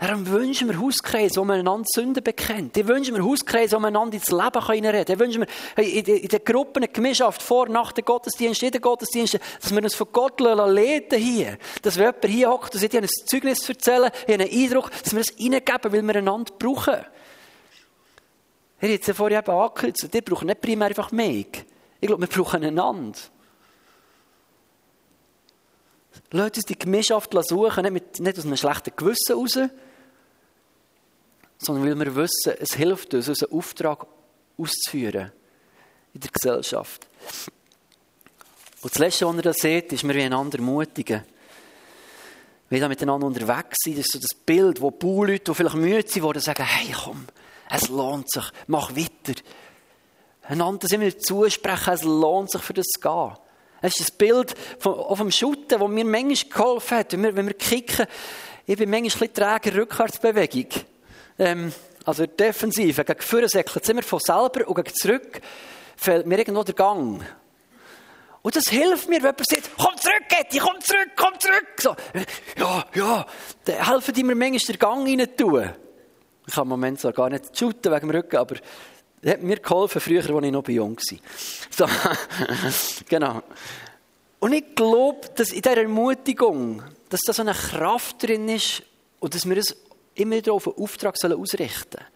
Darum 0.00 0.28
wünschen 0.28 0.68
wir 0.68 0.78
Hauskreise, 0.80 1.40
wo 1.40 1.44
man 1.44 1.58
einander 1.58 1.86
Sünden 1.92 2.22
bekennt. 2.22 2.76
Ich 2.76 2.86
wünsche 2.86 3.10
mir 3.10 3.24
Hauskreise, 3.24 3.74
wo 3.74 3.80
man 3.80 3.96
einander 3.96 4.14
ins 4.14 4.30
Leben 4.30 4.58
reinreden 4.58 5.04
kann. 5.04 5.14
Ich 5.14 5.18
wünsche 5.18 5.38
mir 5.40 5.48
in 5.82 6.28
den 6.28 6.44
Gruppen 6.44 6.84
eine 6.84 6.88
Gemeinschaft 6.88 7.42
vor, 7.42 7.68
nach 7.68 7.90
dem 7.90 8.04
Gottesdienst, 8.04 8.62
in 8.62 8.70
den 8.70 8.80
Gottesdienst, 8.80 9.40
dass 9.60 9.74
wir 9.74 9.82
uns 9.82 9.96
von 9.96 10.06
Gott 10.12 10.38
leiten 10.38 11.18
hier. 11.18 11.58
Dass 11.82 11.96
wenn 11.96 12.06
jemand 12.06 12.24
hier 12.26 12.50
hockt 12.50 12.74
und 12.74 12.80
sagt, 12.80 12.94
ich 12.94 12.96
habe 12.96 13.06
ein 13.06 13.26
Zeugnis 13.26 13.58
zu 13.58 13.72
einen 14.28 14.48
Eindruck, 14.48 14.92
dass 15.02 15.14
wir 15.14 15.20
es 15.20 15.34
reingeben, 15.36 15.92
weil 15.92 16.02
wir 16.02 16.16
einander 16.16 16.52
brauchen. 16.56 16.98
Er 18.80 18.94
hat 18.94 19.08
es 19.08 19.16
vorher 19.16 19.40
eben 19.40 19.50
angekürzt. 19.50 20.08
Ihr 20.12 20.22
braucht 20.22 20.44
nicht 20.44 20.60
primär 20.60 20.88
einfach 20.88 21.10
mich. 21.10 21.64
Ich 22.00 22.06
glaube, 22.06 22.22
wir 22.22 22.28
brauchen 22.28 22.62
einander. 22.62 23.18
Lasst 26.30 26.56
uns 26.56 26.66
die 26.66 26.78
Gemeinschaft 26.78 27.32
suchen, 27.32 27.82
nicht, 27.82 27.92
mit, 27.92 28.20
nicht 28.20 28.38
aus 28.38 28.44
einem 28.44 28.56
schlechten 28.56 28.92
Gewissen 28.94 29.34
heraus, 29.34 29.58
sondern 31.58 31.86
weil 31.86 31.98
wir 31.98 32.14
wissen, 32.14 32.54
es 32.58 32.74
hilft 32.74 33.14
uns, 33.14 33.28
unseren 33.28 33.52
Auftrag 33.52 34.06
auszuführen 34.56 35.32
in 36.14 36.20
der 36.20 36.30
Gesellschaft. 36.30 37.06
Und 38.82 38.92
das 38.92 38.98
Letzte, 38.98 39.26
was 39.26 39.36
ihr 39.36 39.42
da 39.42 39.52
seht, 39.52 39.92
ist, 39.92 40.04
wir 40.04 40.14
wollen 40.14 40.26
einander 40.26 40.58
ermutigen. 40.58 41.24
Wir 42.68 42.80
da 42.80 42.88
miteinander 42.88 43.26
unterwegs 43.26 43.76
sind. 43.82 43.98
Das 43.98 44.06
ist 44.06 44.12
so 44.12 44.18
das 44.18 44.38
Bild, 44.44 44.80
wo 44.80 44.90
Bauleute, 44.90 45.44
die 45.44 45.54
vielleicht 45.54 45.76
müde 45.76 46.06
sind, 46.06 46.40
sagen, 46.42 46.64
hey, 46.64 46.94
komm, 47.04 47.26
es 47.70 47.88
lohnt 47.88 48.30
sich, 48.30 48.44
mach 48.66 48.94
weiter. 48.94 49.40
Einander 50.42 50.90
immer 50.90 51.18
zusprechen, 51.18 51.92
es 51.92 52.02
lohnt 52.02 52.50
sich, 52.50 52.62
für 52.62 52.72
das 52.72 52.86
zu 52.86 53.00
gehen. 53.00 53.32
Es 53.80 54.00
ist 54.00 54.08
das 54.08 54.10
Bild 54.10 54.54
auf 54.84 55.18
dem 55.18 55.30
Schutten, 55.30 55.78
das 55.78 55.88
mir 55.88 56.04
manchmal 56.04 56.52
geholfen 56.52 56.98
hat. 56.98 57.12
Wenn 57.12 57.22
wir, 57.22 57.36
wenn 57.36 57.46
wir 57.46 57.54
kicken, 57.54 58.06
ich 58.66 58.76
bin 58.76 58.90
manchmal 58.90 59.28
ein 59.28 59.32
bisschen 59.32 59.60
träger 59.60 59.78
Rückwärtsbewegung. 59.78 60.66
Ähm, 61.38 61.72
also 62.04 62.26
Defensive, 62.26 63.04
gegen 63.04 63.20
vorne 63.20 63.48
säckelt 63.48 63.84
es 63.84 63.88
immer 63.90 64.02
von 64.02 64.18
selber 64.18 64.66
und 64.66 64.74
gegen 64.74 64.94
zurück 64.94 65.40
fehlt 65.96 66.26
mir 66.26 66.38
irgendwo 66.38 66.62
der 66.62 66.74
Gang. 66.74 67.22
Und 68.40 68.56
das 68.56 68.64
hilft 68.68 69.08
mir, 69.08 69.22
wenn 69.22 69.34
jemand 69.34 69.46
sagt, 69.46 69.70
komm 69.76 69.96
zurück, 69.96 70.22
Getty, 70.28 70.58
komm 70.58 70.80
zurück, 70.80 71.10
komm 71.16 71.38
zurück. 71.38 71.66
So, 71.76 71.96
ja, 72.56 72.84
ja, 72.94 73.26
dann 73.64 73.86
helfen 73.86 74.14
die 74.14 74.24
mir 74.24 74.34
manchmal 74.34 74.76
den 74.76 74.78
Gang 74.78 75.06
rein 75.06 75.36
tun. 75.36 75.70
Ich 76.48 76.56
habe 76.56 76.64
im 76.64 76.70
Moment 76.70 76.98
so 76.98 77.12
gar 77.12 77.28
nicht 77.28 77.56
shooten 77.56 77.92
wegen 77.92 78.08
dem 78.08 78.10
Rücken, 78.10 78.36
aber 78.36 78.56
das 79.20 79.32
hat 79.32 79.42
mir 79.42 79.56
geholfen, 79.56 80.00
früher, 80.00 80.20
als 80.20 80.44
ich 80.44 80.52
noch 80.52 80.68
jung 80.68 80.96
war. 80.96 81.18
So, 81.70 81.86
genau. 83.08 83.42
Und 84.38 84.52
ich 84.52 84.74
glaube, 84.74 85.28
dass 85.34 85.50
in 85.50 85.60
dieser 85.60 85.76
Ermutigung, 85.76 86.82
dass 87.10 87.20
da 87.26 87.34
so 87.34 87.42
eine 87.42 87.52
Kraft 87.52 88.22
drin 88.22 88.48
ist 88.48 88.82
und 89.20 89.34
dass 89.34 89.46
wir 89.46 89.58
es 89.58 89.76
immer 90.14 90.36
wieder 90.36 90.54
auf 90.54 90.68
einen 90.68 90.78
Auftrag 90.78 91.16
ausrichten 91.22 91.98
sollen. 91.98 92.06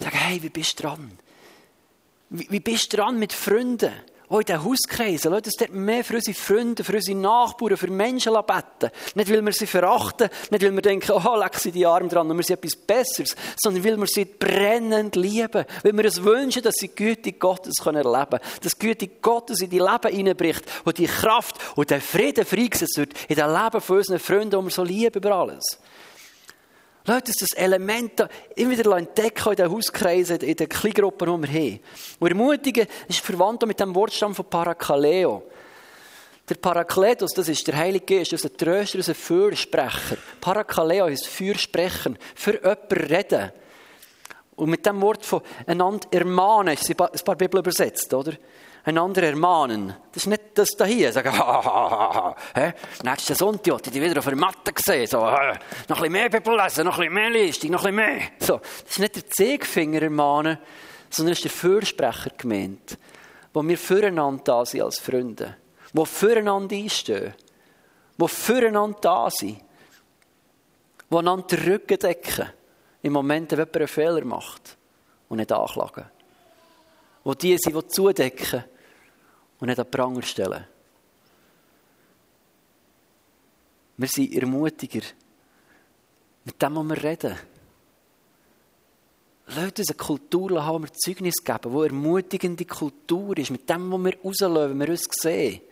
Sagen, 0.00 0.16
hey, 0.16 0.42
wie 0.42 0.48
bist 0.48 0.78
du 0.80 0.82
dran? 0.82 1.12
Wie, 2.30 2.50
wie 2.50 2.60
bist 2.60 2.92
du 2.92 2.96
dran 2.96 3.18
mit 3.18 3.32
Freunden? 3.32 3.92
Auch 4.28 4.40
in 4.40 4.46
den 4.46 4.64
Hauskreisen. 4.64 5.30
Leute, 5.30 5.50
es 5.50 5.56
dort 5.56 5.72
mehr 5.72 6.02
für 6.02 6.14
unsere 6.14 6.34
Freunde, 6.34 6.82
für 6.82 6.94
unsere 6.94 7.18
Nachbarn, 7.18 7.76
für 7.76 7.90
Menschen 7.90 8.32
beten. 8.32 8.90
Nicht, 9.14 9.30
weil 9.30 9.44
wir 9.44 9.52
sie 9.52 9.66
verachten, 9.66 10.30
nicht, 10.50 10.62
weil 10.62 10.72
wir 10.72 10.82
denken, 10.82 11.12
oh, 11.12 11.36
leck 11.36 11.56
sie 11.56 11.70
die 11.70 11.84
Arme 11.84 12.08
dran 12.08 12.30
und 12.30 12.36
wir 12.38 12.42
sind 12.42 12.56
etwas 12.56 12.74
Besseres, 12.74 13.36
sondern 13.56 13.84
weil 13.84 13.98
wir 13.98 14.06
sie 14.06 14.24
brennend 14.24 15.16
lieben. 15.16 15.66
Weil 15.82 15.92
wir 15.92 16.04
uns 16.04 16.22
wünschen, 16.22 16.62
dass 16.62 16.76
sie 16.76 16.88
die 16.88 16.94
Güte 16.94 17.32
Gottes 17.32 17.74
erleben 17.84 18.02
können. 18.04 18.40
Dass 18.62 18.72
die 18.72 18.86
Güte 18.86 19.08
Gottes 19.20 19.60
in 19.60 19.68
die 19.68 19.78
Leben 19.78 20.14
hineinbricht 20.14 20.64
und 20.84 20.96
die 20.96 21.06
Kraft 21.06 21.56
und 21.76 21.90
der 21.90 22.00
Frieden 22.00 22.46
freigesetzt 22.46 22.96
wird 22.96 23.12
in 23.28 23.36
das 23.36 23.62
Leben 23.62 23.80
von 23.82 23.98
unseren 23.98 24.18
Freunden, 24.18 24.58
die 24.58 24.64
wir 24.64 24.70
so 24.70 24.84
lieben 24.84 25.16
über 25.16 25.32
alles. 25.32 25.64
Leute, 27.06 27.32
uns 27.32 27.36
das 27.36 27.52
Element 27.52 28.26
immer 28.56 28.78
wieder 28.78 28.96
entdecken 28.96 29.50
in 29.50 29.56
den 29.56 29.70
Hauskreisen, 29.70 30.40
in 30.40 30.56
den 30.56 30.68
Kleingruppen, 30.70 31.42
die 31.42 31.48
wir 31.48 31.60
haben. 31.60 31.80
Und 32.18 32.28
ermutigen 32.28 32.86
ist 33.08 33.20
verwandt 33.20 33.66
mit 33.66 33.78
dem 33.78 33.94
Wortstamm 33.94 34.34
von 34.34 34.46
Parakaleo. 34.46 35.42
Der 36.48 36.54
Parakletos, 36.54 37.32
das 37.32 37.50
ist 37.50 37.66
der 37.66 37.76
Heilige 37.76 38.16
Geist, 38.16 38.32
das 38.32 38.44
ist 38.44 38.52
ein 38.52 38.56
Tröster, 38.56 38.98
das 38.98 39.08
ist 39.08 39.16
ein 39.16 39.22
Fürsprecher. 39.22 40.16
Parakaleo 40.40 41.06
heißt 41.06 41.26
Fürsprechen, 41.26 42.18
für 42.34 42.54
jemanden 42.54 43.12
reden. 43.14 43.52
Und 44.56 44.70
mit 44.70 44.86
dem 44.86 45.00
Wort 45.02 45.26
von 45.26 45.42
einander 45.66 46.08
ermahnen, 46.10 46.72
ist 46.72 46.88
ein 46.88 46.96
paar 46.96 47.36
Bibel 47.36 47.60
übersetzt, 47.60 48.14
oder? 48.14 48.32
Einander 48.84 49.22
ermahnen. 49.22 49.94
Das 50.12 50.24
ist 50.24 50.26
nicht 50.26 50.42
das 50.54 50.68
da 50.76 50.84
hier. 50.84 51.12
Sagen, 51.12 51.32
ha, 51.38 51.64
ha, 51.64 52.14
ha, 52.14 52.36
ha. 52.54 52.74
Nächsten 53.02 53.34
Sonntag 53.34 53.74
hat 53.74 53.86
ich 53.86 53.94
wieder 53.94 54.18
auf 54.18 54.24
der 54.24 54.36
Matte 54.36 54.72
gesehen. 54.72 55.06
So, 55.06 55.18
noch 55.18 55.32
ein 55.32 55.58
bisschen 55.88 56.12
mehr 56.12 56.28
Bibel 56.28 56.56
lesen, 56.56 56.84
noch 56.84 56.98
ein 56.98 57.00
bisschen 57.00 57.14
mehr 57.14 57.30
Listung, 57.30 57.70
noch 57.70 57.84
ein 57.84 57.96
bisschen 57.96 58.16
mehr. 58.16 58.28
So, 58.38 58.58
das 58.58 58.90
ist 58.90 58.98
nicht 58.98 59.16
der 59.16 59.30
Zeigefinger 59.30 60.02
ermahnen, 60.02 60.58
sondern 61.10 61.32
es 61.32 61.38
ist 61.38 61.44
der 61.44 61.50
Fürsprecher 61.50 62.30
gemeint, 62.36 62.98
wo 63.52 63.62
wir 63.62 63.78
füreinander 63.78 64.42
da 64.44 64.66
sind 64.66 64.82
als 64.82 64.98
Freunde, 64.98 65.56
wo 65.92 66.04
füreinander 66.04 66.76
einstehen, 66.76 67.34
wo 68.18 68.26
füreinander 68.26 68.98
da 69.00 69.30
sind, 69.30 69.60
wo 71.08 71.18
einander 71.18 71.56
den 71.56 71.72
Rücken 71.72 71.98
decken, 71.98 72.50
im 73.02 73.12
Moment, 73.12 73.52
wenn 73.52 73.58
jemand 73.58 73.76
einen 73.76 73.88
Fehler 73.88 74.24
macht 74.24 74.76
und 75.28 75.36
nicht 75.36 75.52
anklagen. 75.52 76.06
Wo 77.22 77.34
die 77.34 77.56
sind, 77.58 77.76
die 77.76 77.88
zudecken 77.88 78.64
und 79.64 79.68
nicht 79.68 79.78
an 79.78 79.86
den 79.86 79.90
Pranger 79.90 80.22
stellen. 80.22 80.66
Wir 83.96 84.08
sind 84.08 84.34
Ermutiger. 84.34 85.00
Mit 86.44 86.60
dem, 86.60 86.76
was 86.76 86.88
wir 86.88 87.02
reden. 87.02 87.38
Lasst 89.46 89.78
uns 89.78 89.88
eine 89.88 89.96
Kultur 89.96 90.62
haben, 90.62 90.84
wir 90.84 90.92
Zeugnis 90.92 91.42
geben, 91.42 91.72
wo 91.72 91.82
ermutigende 91.82 92.66
Kultur 92.66 93.38
ist, 93.38 93.50
mit 93.50 93.66
dem, 93.70 93.90
was 93.90 94.04
wir 94.04 94.18
rauslösen, 94.22 94.70
wenn 94.70 94.80
wir 94.80 94.88
uns 94.90 95.06
sehen. 95.10 95.62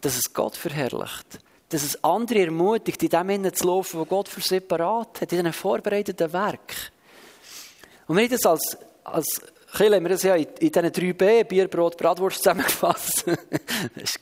Dass 0.00 0.16
es 0.16 0.34
Gott 0.34 0.56
verherrlicht. 0.56 1.38
Dass 1.68 1.84
es 1.84 2.02
andere 2.02 2.46
ermutigt, 2.46 3.00
in 3.00 3.10
dem 3.10 3.30
Innen 3.30 3.54
zu 3.54 3.68
laufen, 3.68 4.00
wo 4.00 4.06
Gott 4.06 4.26
für 4.26 4.40
sie 4.40 4.58
parat 4.58 5.20
hat, 5.20 5.32
in 5.32 5.38
einem 5.38 5.52
vorbereiteten 5.52 6.32
Werk. 6.32 6.90
Und 8.08 8.16
wir 8.16 8.24
haben 8.24 8.32
das 8.32 8.44
als, 8.44 8.76
als 9.04 9.40
Kille 9.74 9.96
haben 9.96 10.04
wir 10.04 10.10
das 10.10 10.22
ja 10.22 10.34
in, 10.34 10.46
in 10.60 10.70
diesen 10.70 10.92
drei 10.92 11.12
B, 11.14 11.44
Bier, 11.44 11.68
Brot, 11.68 11.96
Bratwurst 11.96 12.38
zusammengefasst. 12.38 13.24
das, 13.96 14.18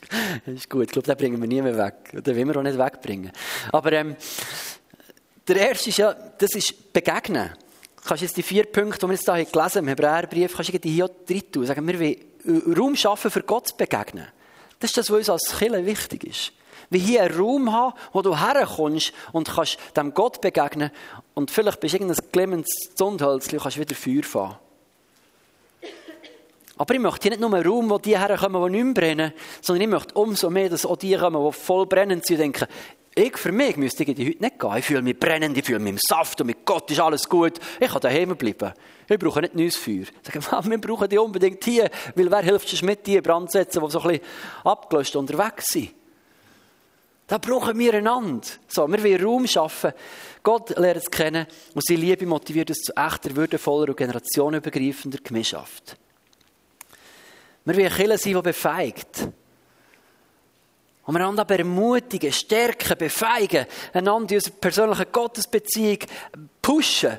ist, 0.46 0.70
gut. 0.70 0.84
Ich 0.84 0.92
glaube, 0.92 1.06
den 1.06 1.16
bringen 1.16 1.40
wir 1.40 1.48
nie 1.48 1.60
mehr 1.60 1.76
weg. 1.76 2.12
Den 2.12 2.36
will 2.36 2.46
wir 2.46 2.56
auch 2.56 2.62
nicht 2.62 2.78
wegbringen. 2.78 3.32
Aber 3.72 3.92
ähm, 3.92 4.16
der 5.48 5.56
erste 5.56 5.88
ist 5.88 5.98
ja, 5.98 6.12
das 6.12 6.54
ist 6.54 6.92
Begegnen. 6.92 7.50
Kannst 8.04 8.22
jetzt 8.22 8.36
die 8.36 8.42
vier 8.42 8.64
Punkte, 8.64 9.00
die 9.00 9.08
wir 9.08 9.14
jetzt 9.14 9.24
hier 9.24 9.44
gelesen 9.44 9.58
haben, 9.58 9.78
im 9.78 9.88
Hebräerbrief, 9.88 10.54
kannst 10.54 10.72
du 10.72 10.78
die 10.78 10.90
hier 10.90 11.10
drin 11.26 11.42
tun. 11.50 11.66
Sagen, 11.66 11.86
wir 11.86 11.98
wollen 11.98 12.76
Raum 12.76 12.94
schaffen, 12.96 13.30
für 13.30 13.42
Gott 13.42 13.68
zu 13.68 13.76
begegnen. 13.76 14.28
Das 14.78 14.90
ist 14.90 14.96
das, 14.96 15.10
was 15.10 15.18
uns 15.18 15.30
als 15.30 15.58
Kille 15.58 15.84
wichtig 15.84 16.24
ist. 16.24 16.52
Wie 16.88 16.98
hier 16.98 17.22
einen 17.22 17.36
Raum 17.36 17.72
haben, 17.72 17.94
wo 18.12 18.22
du 18.22 18.38
herkommst 18.38 19.12
und 19.32 19.48
kannst 19.48 19.78
dem 19.96 20.14
Gott 20.14 20.40
begegnen 20.40 20.90
und 21.34 21.50
vielleicht 21.50 21.80
bist 21.80 21.94
du 21.94 21.98
irgendein 21.98 22.24
glimmendes 22.32 22.90
Zundhölzchen 22.94 23.58
und 23.58 23.62
kannst 23.62 23.78
wieder 23.78 23.94
Feuer 23.94 24.22
fahren. 24.22 24.56
Aber 26.80 26.94
ich 26.94 27.00
möchte 27.00 27.24
hier 27.24 27.32
nicht 27.32 27.42
nur 27.42 27.52
einen 27.52 27.66
Raum, 27.66 27.90
wo 27.90 27.98
die 27.98 28.18
herkommen, 28.18 28.72
die 28.72 28.78
nicht 28.78 28.84
mehr 28.84 28.94
brennen, 28.94 29.32
sondern 29.60 29.82
ich 29.82 29.88
möchte 29.88 30.14
umso 30.14 30.48
mehr, 30.48 30.70
dass 30.70 30.86
auch 30.86 30.96
die 30.96 31.14
kommen, 31.14 31.44
die 31.44 31.52
voll 31.52 31.84
brennend 31.84 32.24
sind 32.24 32.38
denken, 32.38 32.66
ich 33.14 33.36
für 33.36 33.52
mich 33.52 33.76
müsste 33.76 34.02
ich 34.02 34.08
heute 34.08 34.22
nicht 34.22 34.58
gehen. 34.58 34.76
Ich 34.78 34.84
fühle 34.86 35.02
mich 35.02 35.20
brennend, 35.20 35.58
ich 35.58 35.64
fühle 35.66 35.78
mich 35.78 35.92
im 35.92 35.98
Saft 35.98 36.40
und 36.40 36.46
mit 36.46 36.64
Gott 36.64 36.90
ist 36.90 37.00
alles 37.00 37.28
gut. 37.28 37.60
Ich 37.78 37.90
kann 37.90 38.00
daheim 38.00 38.34
bleiben. 38.34 38.72
Ich 39.06 39.18
brauche 39.18 39.42
nicht 39.42 39.54
neues 39.54 39.76
Feuer. 39.76 40.04
Ich 40.04 40.42
sage, 40.42 40.70
wir 40.70 40.78
brauchen 40.80 41.06
die 41.06 41.18
unbedingt 41.18 41.62
hier, 41.62 41.90
weil 42.14 42.30
wer 42.30 42.40
hilft 42.40 42.72
uns 42.72 42.80
mit, 42.80 43.06
die 43.06 43.20
Brandsätzen, 43.20 43.84
die 43.84 43.90
so 43.90 44.00
ein 44.00 44.08
bisschen 44.08 44.26
abgelöst 44.64 45.16
unterwegs 45.16 45.66
sind. 45.66 45.90
Da 47.26 47.36
brauchen 47.36 47.78
wir 47.78 47.92
einander. 47.92 48.46
So, 48.68 48.88
wir 48.90 49.04
wollen 49.04 49.22
Raum 49.22 49.46
schaffen. 49.46 49.92
Gott 50.42 50.70
lernt 50.78 51.02
es 51.02 51.10
kennen 51.10 51.46
und 51.74 51.84
seine 51.84 52.00
Liebe 52.00 52.24
motiviert 52.24 52.70
uns 52.70 52.78
zu 52.78 52.96
echter, 52.96 53.36
würdevoller 53.36 53.90
und 53.90 53.98
generationenübergreifender 53.98 55.18
Gemeinschaft. 55.22 55.98
Wir 57.70 57.84
wollen 57.84 57.92
Kirche 57.92 58.18
sein, 58.18 58.34
die 58.34 58.42
befeigt. 58.42 59.28
Und 61.04 61.14
wir 61.14 61.20
einander 61.20 61.48
ermutigen, 61.48 62.32
stärken, 62.32 62.98
befeigen, 62.98 63.66
einander 63.92 64.32
in 64.32 64.38
unserer 64.38 64.54
persönlichen 64.54 65.06
Gottesbeziehung 65.12 65.98
pushen, 66.60 67.18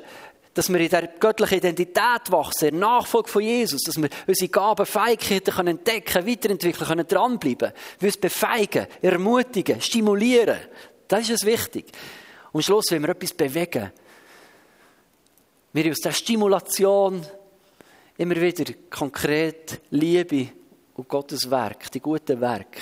dass 0.54 0.70
wir 0.70 0.80
in 0.80 0.90
der 0.90 1.06
göttlichen 1.18 1.58
Identität 1.58 2.30
wachsen, 2.30 2.68
in 2.68 2.78
der 2.78 2.88
Nachfolge 2.88 3.28
von 3.28 3.42
Jesus, 3.42 3.82
dass 3.82 3.96
wir 3.96 4.10
unsere 4.26 4.50
Gaben, 4.50 4.84
Fähigkeiten 4.84 5.66
entdecken 5.66 6.12
können, 6.12 6.26
weiterentwickeln 6.26 6.86
können, 6.86 7.06
dranbleiben. 7.06 7.72
Wir 7.98 8.08
uns 8.08 8.18
befeigen, 8.18 8.86
ermutigen, 9.00 9.80
stimulieren. 9.80 10.58
Das 11.08 11.22
ist 11.22 11.30
es 11.30 11.46
wichtig. 11.46 11.86
Und 12.52 12.58
am 12.58 12.62
Schluss 12.62 12.90
wollen 12.90 13.02
wir 13.02 13.10
etwas 13.10 13.32
bewegen. 13.32 13.90
Wir 15.72 15.90
aus 15.90 16.00
der 16.00 16.12
Stimulation 16.12 17.26
immer 18.16 18.36
wieder 18.36 18.72
konkret 18.90 19.80
Liebe 19.90 20.48
und 20.94 21.08
Gottes 21.08 21.50
Werk, 21.50 21.90
die 21.90 22.00
guten 22.00 22.40
Werke 22.40 22.80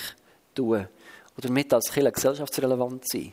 tun 0.54 0.88
oder 1.36 1.48
damit 1.48 1.72
als 1.72 1.92
Kirche 1.92 2.12
gesellschaftsrelevant 2.12 3.04
sein. 3.08 3.32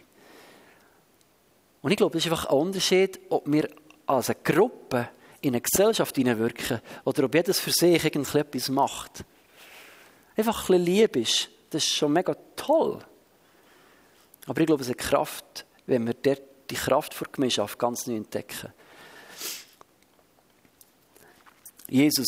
Und 1.81 1.91
ich 1.91 1.97
glaube, 1.97 2.13
das 2.13 2.25
ist 2.25 2.31
einfach 2.31 2.45
ein 2.45 2.57
Unterschied, 2.57 3.19
ob 3.29 3.43
wir 3.51 3.69
als 4.05 4.29
eine 4.29 4.39
Gruppe 4.43 5.09
in 5.41 5.53
eine 5.53 5.61
Gesellschaft 5.61 6.15
hineinwirken 6.15 6.81
oder 7.05 7.23
ob 7.25 7.35
jedes 7.35 7.59
für 7.59 7.71
sich 7.71 8.03
irgendetwas 8.03 8.69
macht. 8.69 9.23
Einfach 10.35 10.61
ein 10.61 10.67
bisschen 10.67 10.83
lieb 10.83 11.15
ist, 11.15 11.49
das 11.69 11.83
ist 11.83 11.93
schon 11.93 12.13
mega 12.13 12.35
toll. 12.55 12.99
Aber 14.45 14.61
ich 14.61 14.67
glaube, 14.67 14.83
es 14.83 14.89
hat 14.89 14.97
Kraft, 14.97 15.65
wenn 15.85 16.05
wir 16.05 16.13
dort 16.13 16.41
die 16.69 16.75
Kraft 16.75 17.19
der 17.19 17.27
Gemeinschaft 17.31 17.77
ganz 17.77 18.07
neu 18.07 18.15
entdecken. 18.15 18.71
Jesus, 21.89 22.27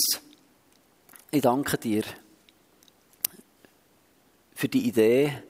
ich 1.32 1.42
danke 1.42 1.78
dir 1.78 2.04
für 4.56 4.70
die 4.70 4.88
Idee, 4.88 5.44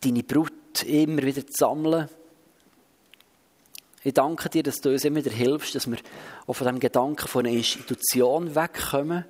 deine 0.00 0.22
Brut 0.22 0.82
immer 0.84 1.22
wieder 1.22 1.46
zu 1.46 1.52
sammeln. 1.58 2.08
Ich 4.02 4.14
danke 4.14 4.48
dir, 4.48 4.62
dass 4.62 4.76
du 4.76 4.92
uns 4.92 5.04
immer 5.04 5.22
wieder 5.22 5.30
hilfst, 5.30 5.74
dass 5.74 5.90
wir 5.90 5.98
auch 6.46 6.54
von 6.54 6.68
dem 6.68 6.80
Gedanken 6.80 7.28
von 7.28 7.44
einer 7.44 7.54
Institution 7.54 8.54
wegkommen, 8.54 9.26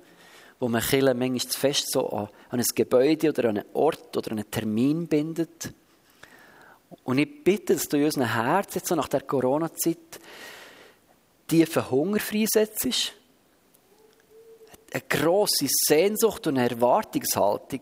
wo 0.61 0.69
man 0.69 0.81
Kirche 0.81 1.13
manchmal 1.13 1.39
zu 1.39 1.59
fest 1.59 1.91
so 1.91 2.07
an, 2.07 2.29
ein 2.51 2.63
Gebäude 2.73 3.31
oder 3.31 3.49
an 3.49 3.57
einen 3.57 3.67
Ort 3.73 4.15
oder 4.15 4.31
einen 4.31 4.49
Termin 4.49 5.07
bindet. 5.07 5.73
Und 7.03 7.17
ich 7.17 7.43
bitte, 7.43 7.73
dass 7.73 7.89
du 7.89 7.97
in 7.97 8.05
unserem 8.05 8.33
Herzen 8.33 8.81
so 8.85 8.95
nach 8.95 9.09
der 9.09 9.21
Corona-Zeit 9.21 10.21
tiefen 11.49 11.91
Hunger 11.91 12.21
freisetzt, 12.21 13.17
eine 14.93 15.03
grosse 15.07 15.67
Sehnsucht 15.69 16.47
und 16.47 16.57
eine 16.57 16.69
Erwartungshaltung, 16.69 17.79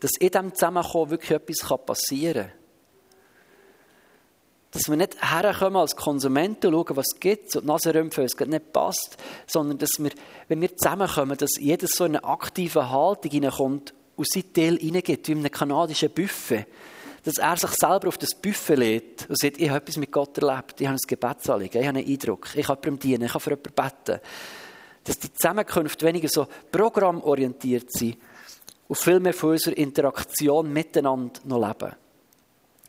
dass 0.00 0.12
in 0.18 0.30
diesem 0.30 0.54
Zusammenkommen 0.54 1.10
wirklich 1.10 1.30
etwas 1.32 1.78
passieren 1.84 2.48
kann. 2.48 2.52
Dass 4.70 4.88
wir 4.88 4.96
nicht 4.96 5.16
herkommen 5.20 5.76
als 5.76 5.96
Konsumenten 5.96 6.72
und 6.72 6.86
schauen, 6.86 6.96
was 6.96 7.06
es 7.12 7.20
gibt 7.20 7.54
und 7.56 7.64
die 7.64 7.68
Nase 7.68 7.94
rümpfen, 7.94 8.24
es 8.24 8.38
nicht 8.38 8.72
passt, 8.72 9.18
sondern 9.46 9.76
dass 9.78 9.90
wir, 9.98 10.12
wenn 10.48 10.60
wir 10.60 10.74
zusammenkommen, 10.74 11.36
dass 11.36 11.58
jeder 11.58 11.86
so 11.88 12.04
eine 12.04 12.24
aktive 12.24 12.88
Haltung 12.88 13.30
hineinkommt 13.30 13.92
und 14.16 14.28
sein 14.28 14.50
Teil 14.52 14.78
hineingeht, 14.78 15.28
wie 15.28 15.32
in 15.32 15.38
einem 15.38 15.50
kanadischen 15.50 16.10
Buffet. 16.10 16.66
Dass 17.24 17.38
er 17.38 17.56
sich 17.56 17.70
selber 17.70 18.08
auf 18.08 18.18
das 18.18 18.34
Buffet 18.34 18.76
lädt 18.76 19.28
und 19.28 19.38
sagt, 19.38 19.58
ich 19.58 19.68
habe 19.68 19.78
etwas 19.78 19.96
mit 19.96 20.10
Gott 20.10 20.38
erlebt, 20.38 20.80
ich 20.80 20.86
habe 20.86 20.96
ein 20.96 21.06
Gebetsanliegen, 21.06 21.80
ich 21.80 21.86
habe 21.86 21.98
einen 21.98 22.08
Eindruck, 22.08 22.48
ich 22.56 22.66
kann 22.66 22.78
jemandem 22.82 22.98
dienen, 22.98 23.24
ich 23.26 23.32
kann 23.32 23.40
für 23.40 23.50
jemanden 23.50 23.72
beten 23.74 24.20
dass 25.04 25.18
die 25.18 25.32
Zusammenkünfte 25.32 26.06
weniger 26.06 26.28
so 26.28 26.46
programmorientiert 26.70 27.90
sind 27.92 28.16
und 28.88 28.98
viel 28.98 29.20
mehr 29.20 29.34
von 29.34 29.50
unserer 29.50 29.76
Interaktion 29.76 30.72
miteinander 30.72 31.40
noch 31.44 31.66
leben. 31.66 31.94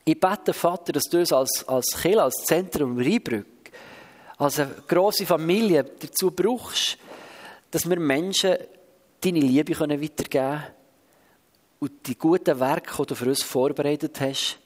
Ich 0.05 0.19
bete, 0.19 0.53
Vater, 0.53 0.91
dass 0.91 1.03
du 1.03 1.19
uns 1.19 1.31
als, 1.31 1.67
als 1.67 2.01
Kirche, 2.01 2.21
als 2.21 2.35
Zentrum 2.45 2.97
Rheinbrück, 2.97 3.71
als 4.37 4.59
eine 4.59 4.75
grosse 4.87 5.25
Familie 5.25 5.83
dazu 5.83 6.31
brauchst, 6.31 6.97
dass 7.71 7.89
wir 7.89 7.99
Menschen 7.99 8.57
deine 9.21 9.39
Liebe 9.39 9.79
weitergeben 9.79 10.29
können 10.29 10.63
und 11.79 12.07
die 12.07 12.17
guten 12.17 12.59
Werke, 12.59 12.93
die 12.99 13.05
du 13.07 13.15
für 13.15 13.29
uns 13.29 13.41
vorbereitet 13.41 14.19
hast, 14.19 14.59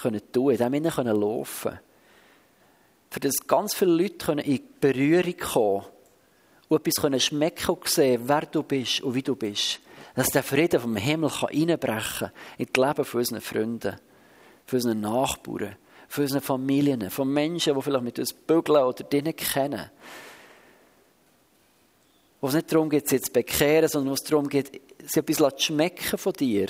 können 0.00 0.32
tun, 0.32 0.52
in 0.52 0.58
dem 0.58 0.72
Sinne 0.72 0.90
können 0.90 1.20
laufen. 1.20 1.78
Für 3.10 3.20
das 3.20 3.34
ganz 3.46 3.74
viele 3.74 3.92
Leute 3.92 4.32
in 4.32 4.60
Berührung 4.80 5.36
kommen 5.36 5.84
und 6.70 6.86
etwas 6.86 7.24
schmecken 7.24 7.70
und 7.74 7.88
sehen, 7.88 8.22
wer 8.26 8.42
du 8.42 8.62
bist 8.62 9.00
und 9.00 9.14
wie 9.14 9.22
du 9.22 9.34
bist. 9.34 9.80
Dass 10.14 10.28
der 10.28 10.44
Frieden 10.44 10.80
vom 10.80 10.94
Himmel 10.94 11.30
einbrechen 11.48 12.28
kann 12.28 12.32
in 12.58 12.68
das 12.72 12.86
Leben 12.86 13.04
von 13.04 13.18
unseren 13.18 13.40
Freunden, 13.40 13.96
von 14.66 14.76
unseren 14.76 15.00
Nachbarn, 15.00 15.76
von 16.08 16.22
unseren 16.22 16.40
Familien, 16.40 17.10
von 17.10 17.28
Menschen, 17.28 17.74
die 17.74 17.82
vielleicht 17.82 18.04
mit 18.04 18.18
uns 18.20 18.32
bügeln 18.32 18.84
oder 18.84 19.02
denen 19.02 19.34
kennen. 19.34 19.90
Wo 22.40 22.46
es 22.46 22.54
nicht 22.54 22.72
darum 22.72 22.88
geht, 22.88 23.08
sie 23.08 23.20
zu 23.20 23.32
bekehren, 23.32 23.88
sondern 23.88 24.10
wo 24.10 24.14
es 24.14 24.22
darum 24.22 24.48
geht, 24.48 24.80
sie 25.04 25.20
etwas 25.20 25.56
zu 25.56 25.64
schmecken 25.64 26.18
von 26.18 26.32
dir. 26.34 26.68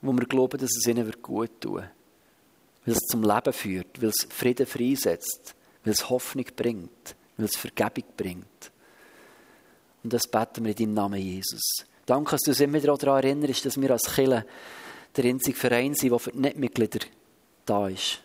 Wo 0.00 0.12
wir 0.12 0.26
glauben, 0.26 0.60
dass 0.60 0.76
es 0.76 0.86
ihnen 0.86 1.10
gut 1.20 1.60
tun 1.60 1.74
wird. 1.74 1.90
Weil 2.86 2.94
es 2.94 3.00
zum 3.00 3.22
Leben 3.24 3.52
führt, 3.52 4.00
weil 4.00 4.10
es 4.10 4.28
Frieden 4.30 4.66
freisetzt, 4.66 5.56
weil 5.82 5.92
es 5.92 6.08
Hoffnung 6.08 6.46
bringt 6.54 7.16
weil 7.36 7.46
es 7.46 7.56
Vergebung 7.56 8.04
bringt. 8.16 8.72
Und 10.02 10.12
das 10.12 10.26
beten 10.26 10.64
wir 10.64 10.70
in 10.70 10.76
deinem 10.76 10.94
Namen, 10.94 11.20
Jesus. 11.20 11.84
Danke, 12.06 12.32
dass 12.32 12.42
du 12.42 12.50
uns 12.50 12.60
immer 12.60 12.80
daran 12.80 13.22
erinnerst, 13.22 13.64
dass 13.64 13.80
wir 13.80 13.90
als 13.90 14.14
Kirche 14.14 14.44
der 15.16 15.24
einzige 15.24 15.56
Verein 15.56 15.94
sind, 15.94 16.10
der 16.10 16.18
für 16.18 16.32
die 16.32 16.38
Nichtmitglieder 16.38 17.06
da 17.64 17.88
ist. 17.88 18.20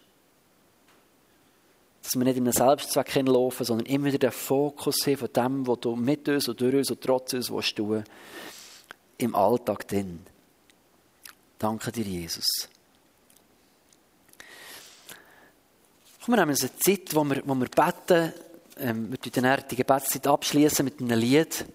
Dass 2.02 2.16
wir 2.16 2.24
nicht 2.24 2.38
in 2.38 2.44
einem 2.44 2.54
Selbstzweck 2.54 3.12
hinlaufen, 3.12 3.66
sondern 3.66 3.86
immer 3.86 4.06
wieder 4.06 4.18
den 4.18 4.32
Fokus 4.32 5.06
haben 5.06 5.18
von 5.18 5.30
dem, 5.34 5.68
was 5.68 5.80
du 5.82 5.96
mit 5.96 6.28
uns 6.30 6.48
und 6.48 6.60
durch 6.60 6.76
uns 6.76 6.92
und 6.92 7.02
trotz 7.02 7.34
uns 7.34 7.74
tun 7.74 8.04
im 9.18 9.36
Alltag 9.36 9.88
drin. 9.88 10.22
Danke 11.60 11.92
dir, 11.92 12.04
Jesus. 12.04 12.46
Komm, 16.24 16.36
wir 16.36 16.48
uns 16.48 16.62
eine 16.62 16.78
Zeit, 16.78 17.16
wo 17.16 17.24
wir, 17.24 17.42
wo 17.46 17.56
wir 17.56 17.70
beten, 17.70 18.34
ähm, 18.80 19.12
wir 19.12 19.32
dann 19.32 19.64
die 19.70 19.76
Gebetszeit 19.76 20.28
abschließen 20.28 20.86
mit 20.86 21.00
einem 21.00 21.20
Lied. 21.20 21.66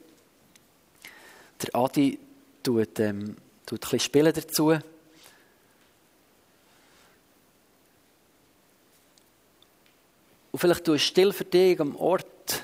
Der 1.63 1.75
Adi 1.75 2.19
tut, 2.63 2.99
ähm, 3.01 3.37
tut 3.67 3.79
ein 3.79 3.81
bisschen 3.81 4.01
spielen 4.01 4.33
dazu. 4.33 4.79
Und 10.51 10.59
vielleicht 10.59 10.85
tust 10.85 10.89
du 10.89 10.99
still 10.99 11.33
für 11.33 11.45
dich 11.45 11.81
am 11.81 11.97
Ort 11.97 12.63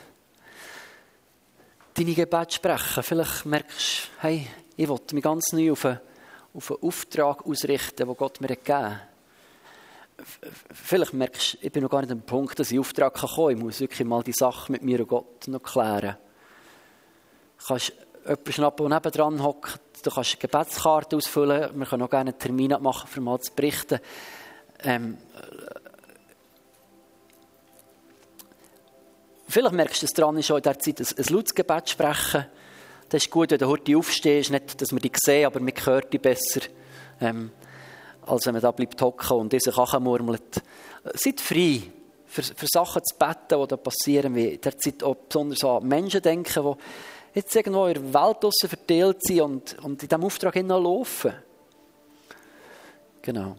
deine 1.95 2.15
Gebete 2.15 2.53
sprechen. 2.53 3.03
Vielleicht 3.03 3.47
merkst 3.47 4.05
du, 4.05 4.23
hey, 4.23 4.47
ich 4.77 4.89
will 4.89 5.01
mich 5.13 5.25
ganz 5.25 5.53
neu 5.53 5.73
auf 5.73 5.85
einen, 5.85 6.01
auf 6.55 6.71
einen 6.71 6.83
Auftrag 6.83 7.47
ausrichten, 7.47 8.07
den 8.07 8.17
Gott 8.17 8.41
mir 8.41 8.49
gegeben 8.49 8.93
hat 8.93 9.18
vielleicht 10.73 11.13
merkst 11.13 11.55
du, 11.55 11.59
ich 11.61 11.73
bin 11.73 11.83
noch 11.83 11.91
gar 11.91 12.01
nicht 12.01 12.11
dem 12.11 12.23
Punkt, 12.23 12.59
dass 12.59 12.71
ich 12.71 12.79
Auftrag 12.79 13.15
kommen 13.15 13.35
kann. 13.35 13.51
Ich 13.51 13.63
muss 13.63 13.81
wirklich 13.81 14.07
mal 14.07 14.23
die 14.23 14.33
Sache 14.33 14.73
mit 14.73 14.83
mir 14.83 15.01
und 15.01 15.09
Gott 15.09 15.49
noch 15.49 15.63
klären. 15.63 16.17
Du 17.59 17.67
kannst 17.67 17.93
jemanden 18.25 18.53
schnappen, 18.53 18.89
der 18.89 18.97
nebendran 18.97 19.43
hockt. 19.43 19.81
Du 20.03 20.11
kannst 20.11 20.33
eine 20.33 20.41
Gebetskarte 20.41 21.17
ausfüllen. 21.17 21.71
Wir 21.79 21.87
können 21.87 22.03
auch 22.03 22.11
gerne 22.11 22.31
einen 22.31 22.39
Termin 22.39 22.73
abmachen, 22.73 23.09
um 23.17 23.25
mal 23.25 23.41
zu 23.41 23.53
berichten. 23.53 24.01
Ähm, 24.81 25.19
vielleicht 29.49 29.75
merkst 29.75 30.03
du, 30.03 30.07
dass 30.07 30.15
dran 30.15 30.37
ist, 30.37 30.51
auch 30.51 30.57
in 30.57 30.63
dieser 30.63 30.79
Zeit 30.79 31.01
ein, 31.01 31.07
ein 31.17 31.35
lautes 31.35 31.55
Gebet 31.55 31.91
sprechen. 31.91 32.47
Das 33.09 33.25
ist 33.25 33.31
gut, 33.31 33.51
wenn 33.51 33.59
du 33.59 33.67
heute 33.67 33.97
aufstehst. 33.97 34.51
Nicht, 34.51 34.81
dass 34.81 34.93
wir 34.93 35.01
dich 35.01 35.17
sehen, 35.17 35.47
aber 35.47 35.61
man 35.61 35.73
hört 35.85 36.13
dich 36.13 36.21
besser. 36.21 36.61
Ähm, 37.21 37.51
als 38.29 38.47
wenn 38.47 38.55
man 38.55 38.63
da 38.63 38.71
bleibt 38.71 39.01
hocken 39.01 39.37
und 39.37 39.53
diese 39.53 39.73
Kachen 39.73 40.03
murmelt. 40.03 40.63
Seid 41.15 41.41
frei, 41.41 41.83
für, 42.27 42.43
für 42.43 42.67
Sachen 42.71 43.03
zu 43.05 43.17
beten, 43.19 43.61
die 43.61 43.69
da 43.69 43.77
passieren, 43.77 44.35
der 44.35 44.79
Zeit 44.79 45.03
auch 45.03 45.15
besonders 45.15 45.65
an 45.65 45.87
Menschen 45.87 46.23
denken, 46.23 46.63
die 46.63 47.39
jetzt 47.39 47.57
irgendwo 47.57 47.87
in 47.87 47.95
der 47.95 48.15
Welt 48.15 48.55
verteilt 48.55 49.23
sind 49.23 49.41
und, 49.41 49.79
und 49.83 50.03
in 50.03 50.09
diesem 50.09 50.25
Auftrag 50.25 50.55
laufen. 50.57 51.33
Genau. 53.23 53.57